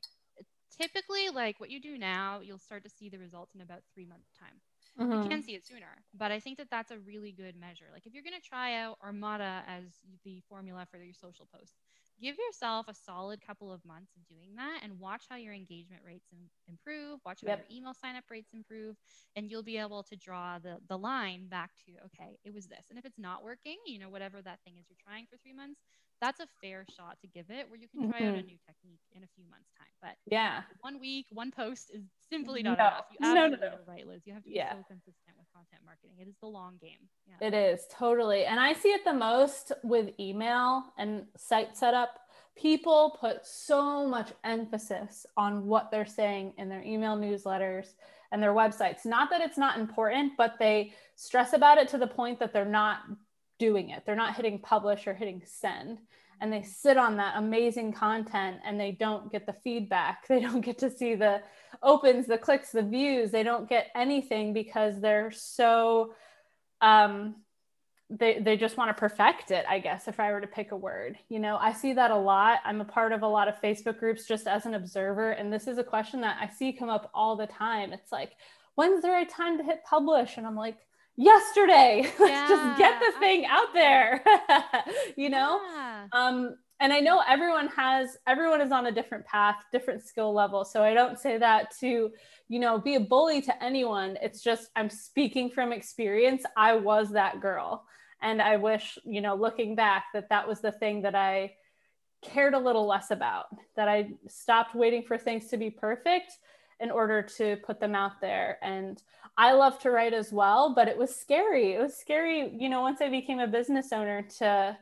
[0.79, 4.05] typically like what you do now, you'll start to see the results in about 3
[4.05, 4.61] months time.
[4.97, 5.23] Mhm.
[5.23, 7.85] You can see it sooner, but I think that that's a really good measure.
[7.91, 9.83] Like if you're going to try out Armada as
[10.23, 11.75] the formula for your social posts,
[12.21, 16.01] give yourself a solid couple of months of doing that and watch how your engagement
[16.05, 16.27] rates
[16.67, 17.65] improve watch how Yep.
[17.69, 18.95] your email sign up rates improve
[19.35, 22.85] and you'll be able to draw the the line back to okay it was this
[22.89, 25.53] and if it's not working you know whatever that thing is you're trying for three
[25.53, 25.79] months
[26.21, 28.45] that's a fair shot to give it where you can try out a Mhm.
[28.47, 30.63] new technique in a few months time but Yeah.
[30.81, 32.85] one week one post is simply not No.
[32.87, 33.79] enough you No, no, no.
[33.87, 34.73] right liz you have to be Yeah.
[34.73, 38.45] so consistent with content marketing it is the long game yeah It is totally.
[38.45, 42.08] And I see it the most with email and site setup.
[42.57, 47.93] People put so much emphasis on what they're saying in their email newsletters
[48.31, 49.05] and their websites.
[49.05, 52.65] Not that it's not important, but they stress about it to the point that they're
[52.65, 52.99] not
[53.59, 54.03] doing it.
[54.05, 55.99] They're not hitting publish or hitting send.
[56.41, 60.25] And they sit on that amazing content and they don't get the feedback.
[60.29, 61.41] They don't get to see the
[61.83, 63.31] opens, the clicks, the views.
[63.31, 66.13] They don't get anything because they're so
[66.81, 67.35] um
[68.09, 70.75] they they just want to perfect it i guess if i were to pick a
[70.75, 71.57] word you know?
[71.57, 72.59] I see that a lot.
[72.65, 75.67] I'm a part of a lot of facebook groups just as an observer and this
[75.67, 77.93] is a question that i see come up all the time.
[77.93, 78.31] It's like
[78.75, 80.37] when's the right time to hit publish?
[80.37, 80.77] And i'm like
[81.17, 82.11] yesterday.
[82.19, 84.23] Let's just get the thing out there
[85.17, 85.59] you know?
[85.75, 86.07] Yeah.
[86.13, 90.63] um and i know everyone has everyone is on a different path different skill level
[90.63, 92.09] so i don't say that to
[92.49, 94.17] you know be a bully to anyone.
[94.21, 96.43] It's just i'm speaking from experience.
[96.57, 97.85] I was that girl.
[98.21, 101.53] And i wish you know looking back that that was the thing that i
[102.21, 103.45] cared a little less about
[103.77, 106.33] that i stopped waiting for things to be perfect
[106.81, 108.57] in order to put them out there.
[108.61, 109.01] And
[109.37, 111.73] i love to write as well but it was scary.
[111.73, 114.77] It was scary you know once i became a business owner to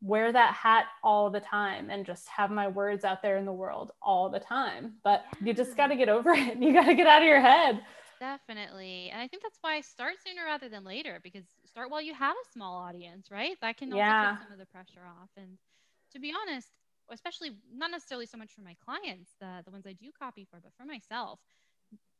[0.00, 3.52] wear that hat all the time and just have my words out there in the
[3.52, 4.94] world all the time.
[5.02, 6.58] But you just got to get over it.
[6.58, 7.80] You got to get out of your head.
[8.20, 9.10] Definitely.
[9.12, 12.14] And I think that's why I start sooner rather than later because start while you
[12.14, 13.56] have a small audience, right?
[13.60, 14.20] That can also Yeah.
[14.20, 15.28] take some of the pressure off.
[15.36, 15.58] And
[16.12, 16.68] to be honest,
[17.10, 20.60] especially not necessarily so much for my clients, the, the ones I do copy for,
[20.60, 21.40] but for myself,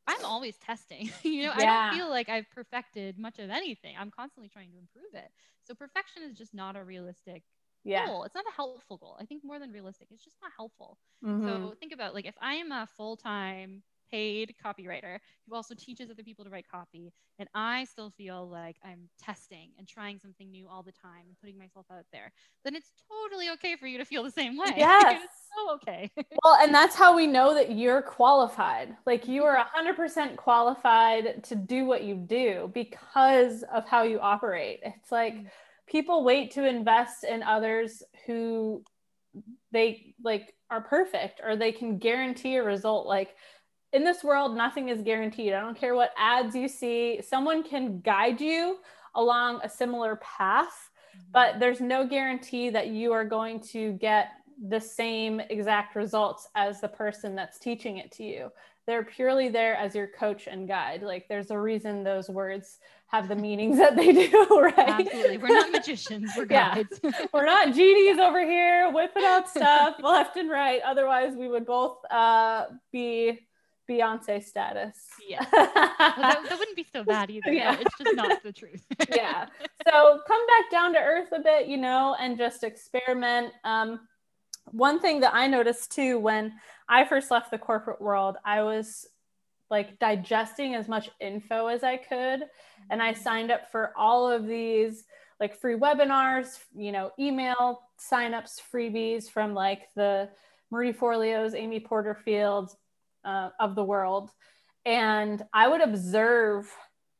[0.06, 1.10] I'm always testing.
[1.22, 3.96] you know, I don't feel like I've perfected much of anything.
[3.98, 5.30] I'm constantly trying to improve it.
[5.64, 7.42] So perfection is just not a realistic
[7.86, 8.06] Yeah.
[8.06, 8.24] goal.
[8.24, 9.16] It's not a helpful goal.
[9.20, 10.98] I think more than realistic, it's just not helpful.
[11.22, 11.70] Mhm.
[11.70, 15.18] So think about like if I am a full time paid copywriter
[15.48, 19.72] who also teaches other people to write copy, and I still feel like I'm testing
[19.78, 22.32] and trying something new all the time and putting myself out there,
[22.64, 24.88] then it's totally okay for you to feel the same way.
[25.00, 25.20] Yes.
[25.22, 26.10] it's so okay.
[26.44, 28.96] well, and that's how we know that you're qualified.
[29.06, 34.80] Like you are 100% qualified to do what you do because of how you operate.
[34.82, 35.50] It's like Mm.
[35.86, 38.82] People wait to invest in others who
[39.72, 43.06] they like are perfect or they can guarantee a result.
[43.06, 43.34] Like
[43.92, 45.52] in this world nothing is guaranteed.
[45.52, 47.20] I don't care what ads you see.
[47.22, 48.78] Someone can guide you
[49.14, 51.30] along a similar path mm-hmm.
[51.32, 54.28] but there's no guarantee that you are going to get
[54.68, 58.50] the same exact results as the person that's teaching it to you
[58.86, 63.28] they're purely there as your coach and guide like there's a reason those words have
[63.28, 65.38] the meanings that they do right Absolutely.
[65.38, 66.98] We're not magicians, we're guides.
[67.02, 67.10] Yeah.
[67.32, 70.80] we're not genies over here whipping out stuff left and right.
[70.84, 73.46] Otherwise, we would both uh, be
[73.88, 74.96] Beyonce status.
[75.28, 75.44] yeah.
[75.52, 77.52] Well, that, that wouldn't be so bad either.
[77.52, 77.76] Yeah.
[77.78, 78.84] It's just not the truth.
[79.14, 79.46] yeah.
[79.86, 83.52] So come back down to earth a bit, you know, and just experiment.
[83.62, 84.00] Um,
[84.70, 86.54] one thing that I noticed too when
[86.88, 89.06] I first left the corporate world, I was
[89.70, 92.42] like digesting as much info as I could.
[92.90, 95.04] And I signed up for all of these
[95.40, 100.28] like free webinars, you know, email signups, freebies from like the
[100.70, 102.70] Marie Forleo's, Amy Porterfield
[103.24, 104.30] uh, of the world.
[104.84, 106.72] And I would observe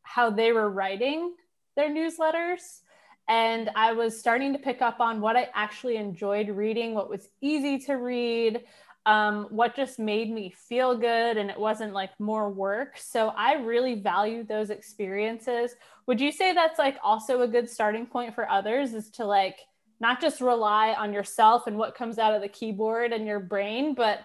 [0.02, 1.34] how they were writing
[1.76, 2.80] their newsletters.
[3.28, 7.28] And I was starting to pick up on what I actually enjoyed reading, what was
[7.40, 8.62] easy to read,
[9.04, 12.98] um, what just made me feel good, and it wasn't like more work.
[12.98, 15.74] So I really value those experiences.
[16.06, 19.58] Would you say that's like also a good starting point for others is to like
[20.00, 23.94] not just rely on yourself and what comes out of the keyboard and your brain,
[23.94, 24.20] but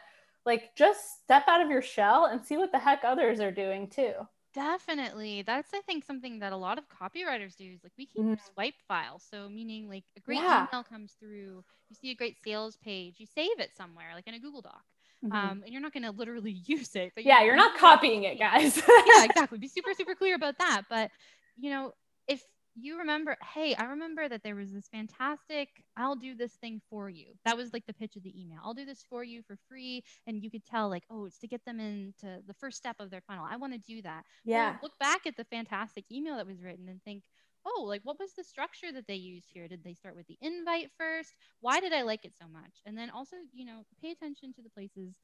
[0.46, 3.88] like just step out of your shell and see what the heck others are doing
[3.88, 4.14] too.
[4.54, 5.44] Definitely.
[5.44, 8.40] That's, I think, something that a lot of copywriters do is like we keep Mhm.
[8.54, 9.24] swipe files.
[9.30, 10.68] So, meaning like a great Yeah.
[10.72, 14.34] email comes through, you see a great sales page, you save it somewhere, like in
[14.34, 14.84] a Google Doc.
[15.24, 15.34] Mhm.
[15.34, 17.14] Um, and you're not going to literally use it.
[17.16, 18.76] But yeah, you- you're not copying it, guys.
[19.06, 19.58] yeah, exactly.
[19.58, 20.84] Be super, super clear about that.
[20.90, 21.12] But,
[21.56, 21.94] you know,
[22.28, 22.44] if
[22.76, 27.10] you remember, hey, I remember that there was this fantastic, I'll do this thing for
[27.10, 27.34] you.
[27.46, 28.60] That was like the pitch of the email.
[28.64, 30.04] I'll do this for you for free.
[30.26, 33.10] And you could tell, like, oh, it's to get them into the first step of
[33.10, 33.46] their funnel.
[33.50, 34.24] I want to do that.
[34.44, 34.78] Yeah.
[34.78, 37.24] Well, look back at the fantastic email that was written and think,
[37.66, 39.68] oh, like what was the structure that they used here?
[39.68, 41.36] Did they start with the invite first?
[41.60, 42.82] Why did I like it so much?
[42.86, 45.16] And then also, you know, pay attention to the places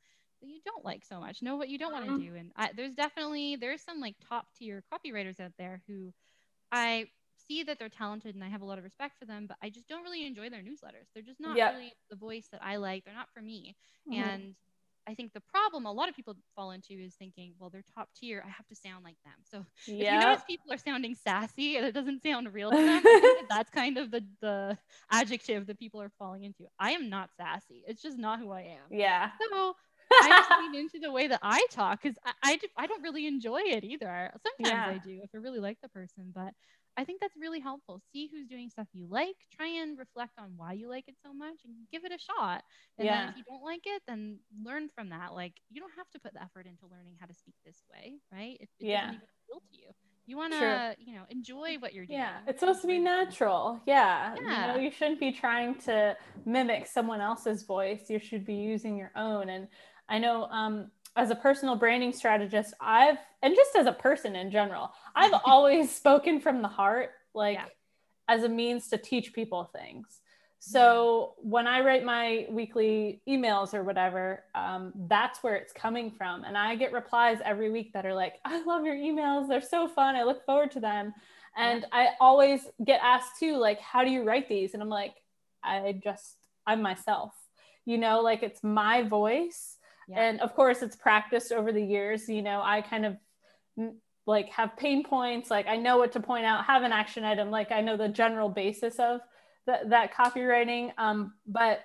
[0.41, 1.41] that you don't like so much.
[1.41, 2.21] Know what you don't want to Mhm.
[2.21, 2.35] do.
[2.35, 6.13] And I, there's definitely there's some like top tier copywriters out there who
[6.71, 7.07] I
[7.47, 9.69] see that they're talented and I have a lot of respect for them, but I
[9.69, 11.07] just don't really enjoy their newsletters.
[11.13, 11.73] They're just not Yep.
[11.73, 13.05] really the voice that I like.
[13.05, 13.75] They're not for me.
[14.05, 14.47] Mhm.
[14.47, 14.55] And
[15.07, 18.09] I think the problem a lot of people fall into is thinking, well, they're top
[18.13, 18.43] tier.
[18.45, 19.35] I have to sound like them.
[19.43, 19.65] So
[19.99, 23.31] if you notice people are sounding sassy and it doesn't sound real to them, that
[23.47, 24.77] that's kind of the, the
[25.09, 26.65] adjective that people are falling into.
[26.77, 27.83] I am not sassy.
[27.87, 28.89] It's just not who I am.
[28.89, 29.31] Yeah.
[29.41, 29.75] So
[30.19, 33.59] I just lean into the way that I talk because I I don't really enjoy
[33.61, 34.31] it either.
[34.43, 34.87] Sometimes Yeah.
[34.87, 36.53] I do if I really like the person, but
[36.97, 38.01] I think that's really helpful.
[38.11, 41.31] See who's doing stuff you like, try and reflect on why you like it so
[41.31, 42.63] much and give it a shot.
[42.97, 43.21] And Yeah.
[43.21, 45.33] then if you don't like it, then learn from that.
[45.33, 48.15] Like you don't have to put the effort into learning how to speak this way,
[48.31, 48.57] right?
[48.59, 49.01] It, it Yeah.
[49.01, 49.89] doesn't even appeal to you.
[50.25, 52.19] You want to, you know, enjoy what you're doing.
[52.19, 53.79] Yeah, it's supposed to be natural.
[53.85, 54.35] Yeah.
[54.35, 54.67] You, Yeah.
[54.67, 58.09] know, you shouldn't be trying to mimic someone else's voice.
[58.09, 59.49] You should be using your own.
[59.49, 59.67] And
[60.09, 64.51] I know um, as a personal branding strategist, I've, and just as a person in
[64.51, 67.65] general, I've always spoken from the heart, like Yeah.
[68.29, 70.21] as a means to teach people things.
[70.59, 76.43] So when I write my weekly emails or whatever, um, that's where it's coming from.
[76.43, 79.47] And I get replies every week that are like, I love your emails.
[79.47, 80.15] They're so fun.
[80.15, 81.13] I look forward to them.
[81.55, 84.73] And I always get asked too, like, how do you write these?
[84.73, 85.15] And I'm like,
[85.63, 87.33] I just, I'm myself,
[87.85, 89.76] you know, like it's my voice.
[90.07, 90.21] Yeah.
[90.21, 92.29] And of course, it's practiced over the years.
[92.29, 93.17] You know, I kind of
[93.77, 93.93] mm,
[94.25, 97.49] like have pain points, like I know what to point out, have an action item,
[97.51, 99.21] like I know the general basis of
[99.65, 100.91] that that copywriting.
[100.97, 101.81] Um, but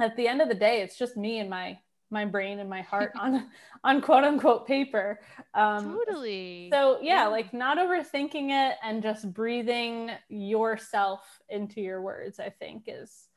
[0.00, 1.78] at the end of the day, it's just me and my
[2.10, 3.48] my brain and my heart on
[3.84, 5.20] on quote unquote paper.
[5.54, 6.68] Um, totally.
[6.72, 7.26] so yeah, Yeah.
[7.28, 13.28] like not overthinking it and just breathing yourself into your words, I think is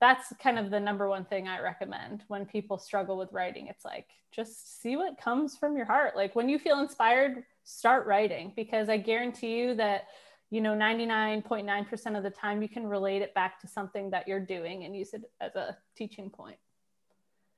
[0.00, 3.66] that's kind of the number one thing I recommend when people struggle with writing.
[3.66, 6.16] It's like just see what comes from your heart.
[6.16, 10.04] Like when you feel inspired, start writing because I guarantee you that
[10.50, 14.40] you know 99.9% of the time you can relate it back to something that you're
[14.40, 16.56] doing and use it as a teaching point.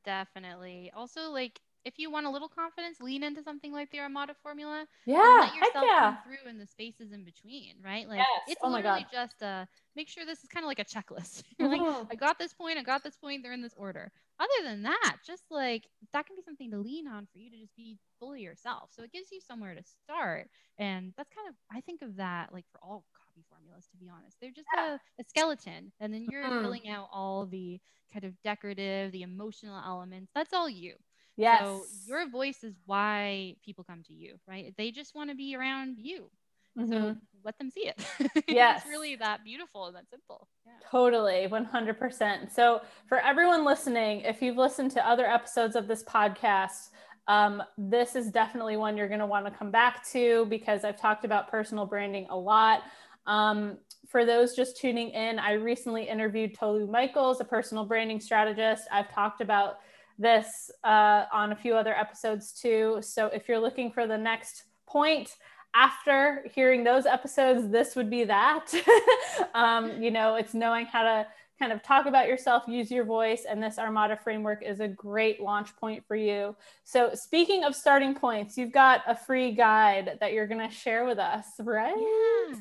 [0.04, 0.90] Definitely.
[0.94, 4.86] Also, like if you want a little confidence, lean into something like the Armada formula.
[5.22, 5.98] and Yeah, let yourself yeah.
[5.98, 8.08] come through in the spaces in between, right?
[8.08, 8.46] Like Yes.
[8.46, 9.66] it's Oh literally just uh
[9.96, 11.44] make sure this is kind of like a checklist.
[11.58, 12.10] You're like, Mhm.
[12.10, 14.10] I got this point, I got this point, they're in this order.
[14.40, 17.58] Other than that, just like that can be something to lean on for you to
[17.58, 18.90] just be fully yourself.
[18.92, 20.48] So it gives you somewhere to start.
[20.78, 24.08] And that's kind of I think of that like for all copy formulas, to be
[24.08, 24.36] honest.
[24.40, 24.74] They're just Yeah.
[24.74, 25.92] a, a skeleton.
[26.00, 26.62] And then you're Mhm.
[26.62, 27.80] filling out all the
[28.12, 30.30] kind of decorative, the emotional elements.
[30.34, 30.96] That's all you.
[31.36, 31.60] Yes.
[31.60, 34.74] So your voice is why people come to you, right?
[34.76, 36.30] They just want to be around you.
[36.76, 37.20] So Mhm.
[37.44, 38.02] let them see it.
[38.48, 38.80] Yes.
[38.82, 40.48] it's really that beautiful and that simple.
[40.64, 40.72] Yeah.
[40.90, 42.50] Totally, 100%.
[42.50, 46.90] So, for everyone listening, if you've listened to other episodes of this podcast,
[47.28, 50.96] um, this is definitely one you're going to want to come back to because I've
[50.98, 52.82] talked about personal branding a lot.
[53.26, 53.78] Um,
[54.08, 58.88] for those just tuning in, I recently interviewed Tolu Michaels, a personal branding strategist.
[58.90, 59.78] I've talked about
[60.22, 62.98] this uh, on a few other episodes too.
[63.00, 65.36] So, if you're looking for the next point,
[65.74, 68.72] after hearing those episodes, this would be that.
[69.54, 71.26] um, you know, it's knowing how to
[71.58, 75.40] kind of talk about yourself, use your voice, and this Armada framework is a great
[75.40, 76.56] launch point for you.
[76.84, 81.04] So, speaking of starting points, you've got a free guide that you're going to share
[81.04, 81.94] with us, right?
[81.96, 82.56] Yeah,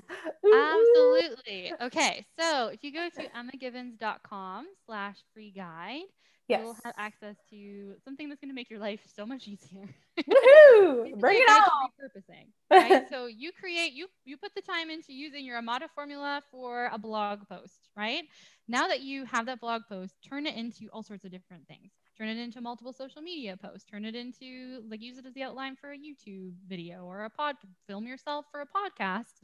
[0.54, 1.74] absolutely.
[1.82, 6.04] Okay, so if you go to emmagivens.com slash free guide,
[6.52, 6.62] Yes.
[6.64, 9.90] you'll have access to something that's going to make your life so much easier.
[10.20, 11.18] Woohoo!
[11.20, 11.90] Bring it on.
[12.00, 12.48] Repurposing.
[12.72, 13.04] Right?
[13.10, 16.98] so you create, you you put the time into using your Armada formula for a
[16.98, 18.24] blog post, right?
[18.68, 21.92] Now that you have that blog post, turn it into all sorts of different things.
[22.18, 23.86] Turn it into multiple social media posts.
[23.90, 27.30] Turn it into like use it as the outline for a YouTube video or a
[27.30, 27.56] pod.
[27.88, 29.42] Film yourself for a podcast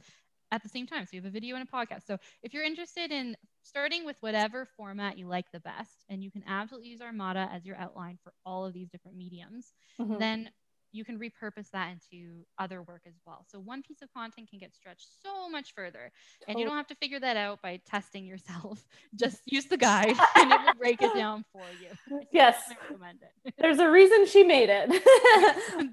[0.50, 1.04] at the same time.
[1.04, 2.04] So you have a video and a podcast.
[2.06, 6.30] So if you're interested in starting with whatever format you like the best, and you
[6.30, 10.18] can absolutely use Armada as your outline for all of these different mediums, Mhm.
[10.18, 10.50] then
[10.92, 13.44] you can repurpose that into other work as well.
[13.48, 16.10] So one piece of content can get stretched so much further.
[16.46, 18.84] And you don't have to figure that out by testing yourself.
[19.14, 22.20] Just use the guide and it will break it down for you.
[22.32, 22.56] Yes.
[23.58, 24.88] There's a reason she made it.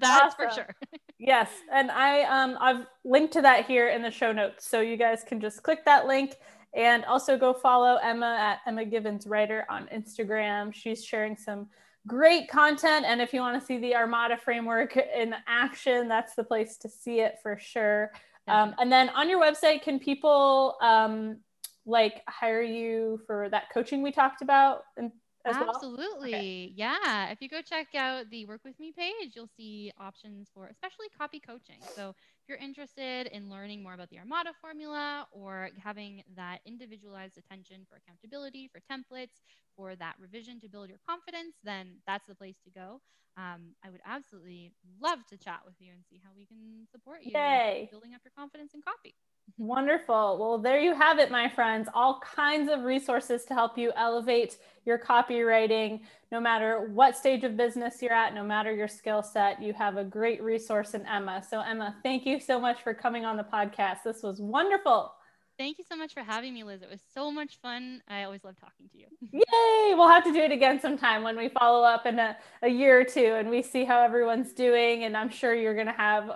[0.00, 0.48] That's awesome.
[0.48, 0.74] for sure.
[1.18, 1.50] yes.
[1.72, 4.68] And I um I've linked to that here in the show notes.
[4.68, 6.36] So you guys can just click that link
[6.74, 10.72] and also go follow Emma at Emma Givens Writer on Instagram.
[10.72, 11.68] She's sharing some
[12.06, 13.04] great content.
[13.06, 16.88] And if you want to see the Armada framework in action, that's the place to
[16.88, 18.12] see it for sure.
[18.48, 21.38] Um, and then on your website, can people um,
[21.84, 24.84] like hire you for that coaching we talked about?
[24.96, 25.10] And
[25.46, 26.32] Absolutely.
[26.32, 26.40] Well?
[26.40, 26.72] Okay.
[26.74, 27.30] Yeah.
[27.30, 31.06] If you go check out the Work With Me page, you'll see options for especially
[31.16, 31.78] copy coaching.
[31.94, 32.14] So
[32.46, 37.84] if you're interested in learning more about the Armada formula or having that individualized attention
[37.90, 39.42] for accountability, for templates,
[39.76, 43.00] for that revision to build your confidence, then that's the place to go.
[43.36, 47.22] Um, I would absolutely love to chat with you and see how we can support
[47.22, 47.58] you
[47.90, 49.16] building up your confidence in copy.
[49.58, 50.36] Wonderful.
[50.38, 51.88] Well, there you have it, my friends.
[51.94, 57.56] All kinds of resources to help you elevate your copywriting, no matter what stage of
[57.56, 59.62] business you're at, no matter your skill set.
[59.62, 61.42] You have a great resource in Emma.
[61.48, 64.02] So, Emma, thank you so much for coming on the podcast.
[64.04, 65.12] This was wonderful.
[65.58, 66.82] Thank you so much for having me, Liz.
[66.82, 68.02] It was so much fun.
[68.08, 69.06] I always love talking to you.
[69.32, 69.94] Yay!
[69.94, 73.00] We'll have to do it again sometime when we follow up in a, a year
[73.00, 75.04] or two and we see how everyone's doing.
[75.04, 76.30] And I'm sure you're going to have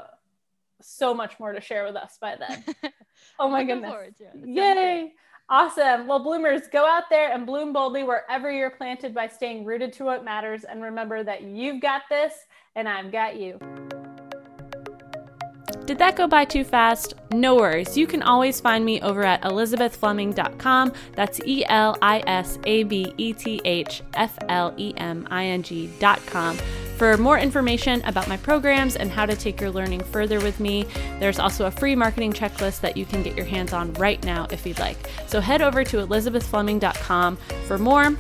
[0.82, 2.92] so much more to share with us by then.
[3.38, 3.92] Oh my goodness.
[4.44, 5.12] Yay.
[5.48, 6.06] Awesome.
[6.06, 10.04] Well, bloomers, go out there and bloom boldly wherever you're planted by staying rooted to
[10.04, 10.64] what matters.
[10.64, 12.32] And remember that you've got this
[12.76, 13.58] and I've got you.
[15.86, 17.14] Did that go by too fast?
[17.32, 17.96] No worries.
[17.96, 20.92] You can always find me over at elisabethfleming.com.
[21.16, 25.46] That's E L I S A B E T H F L E M I
[25.46, 26.58] N G.com.
[27.00, 30.84] For more information about my programs and how to take your learning further with me,
[31.18, 34.46] there's also a free marketing checklist that you can get your hands on right now
[34.50, 34.98] if you'd like.
[35.26, 37.36] So head over to elisabethfleming.com
[37.66, 38.14] for more.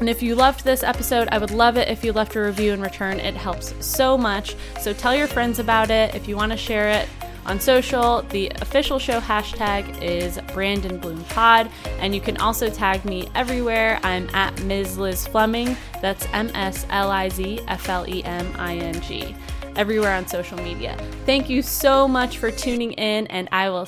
[0.00, 2.72] And if you loved this episode, I would love it if you left a review
[2.72, 3.20] in return.
[3.20, 4.56] It helps so much.
[4.80, 6.12] So tell your friends about it.
[6.16, 7.08] If you want to share it,
[7.46, 11.70] on social, the official show hashtag is Brandon Bloom Pod,
[12.00, 14.00] and you can also tag me everywhere.
[14.02, 14.98] I'm at Ms.
[14.98, 15.76] Liz Fleming.
[16.02, 19.34] That's M S L I Z F L E M I N G.
[19.76, 20.96] Everywhere on social media.
[21.24, 23.86] Thank you so much for tuning in, and I will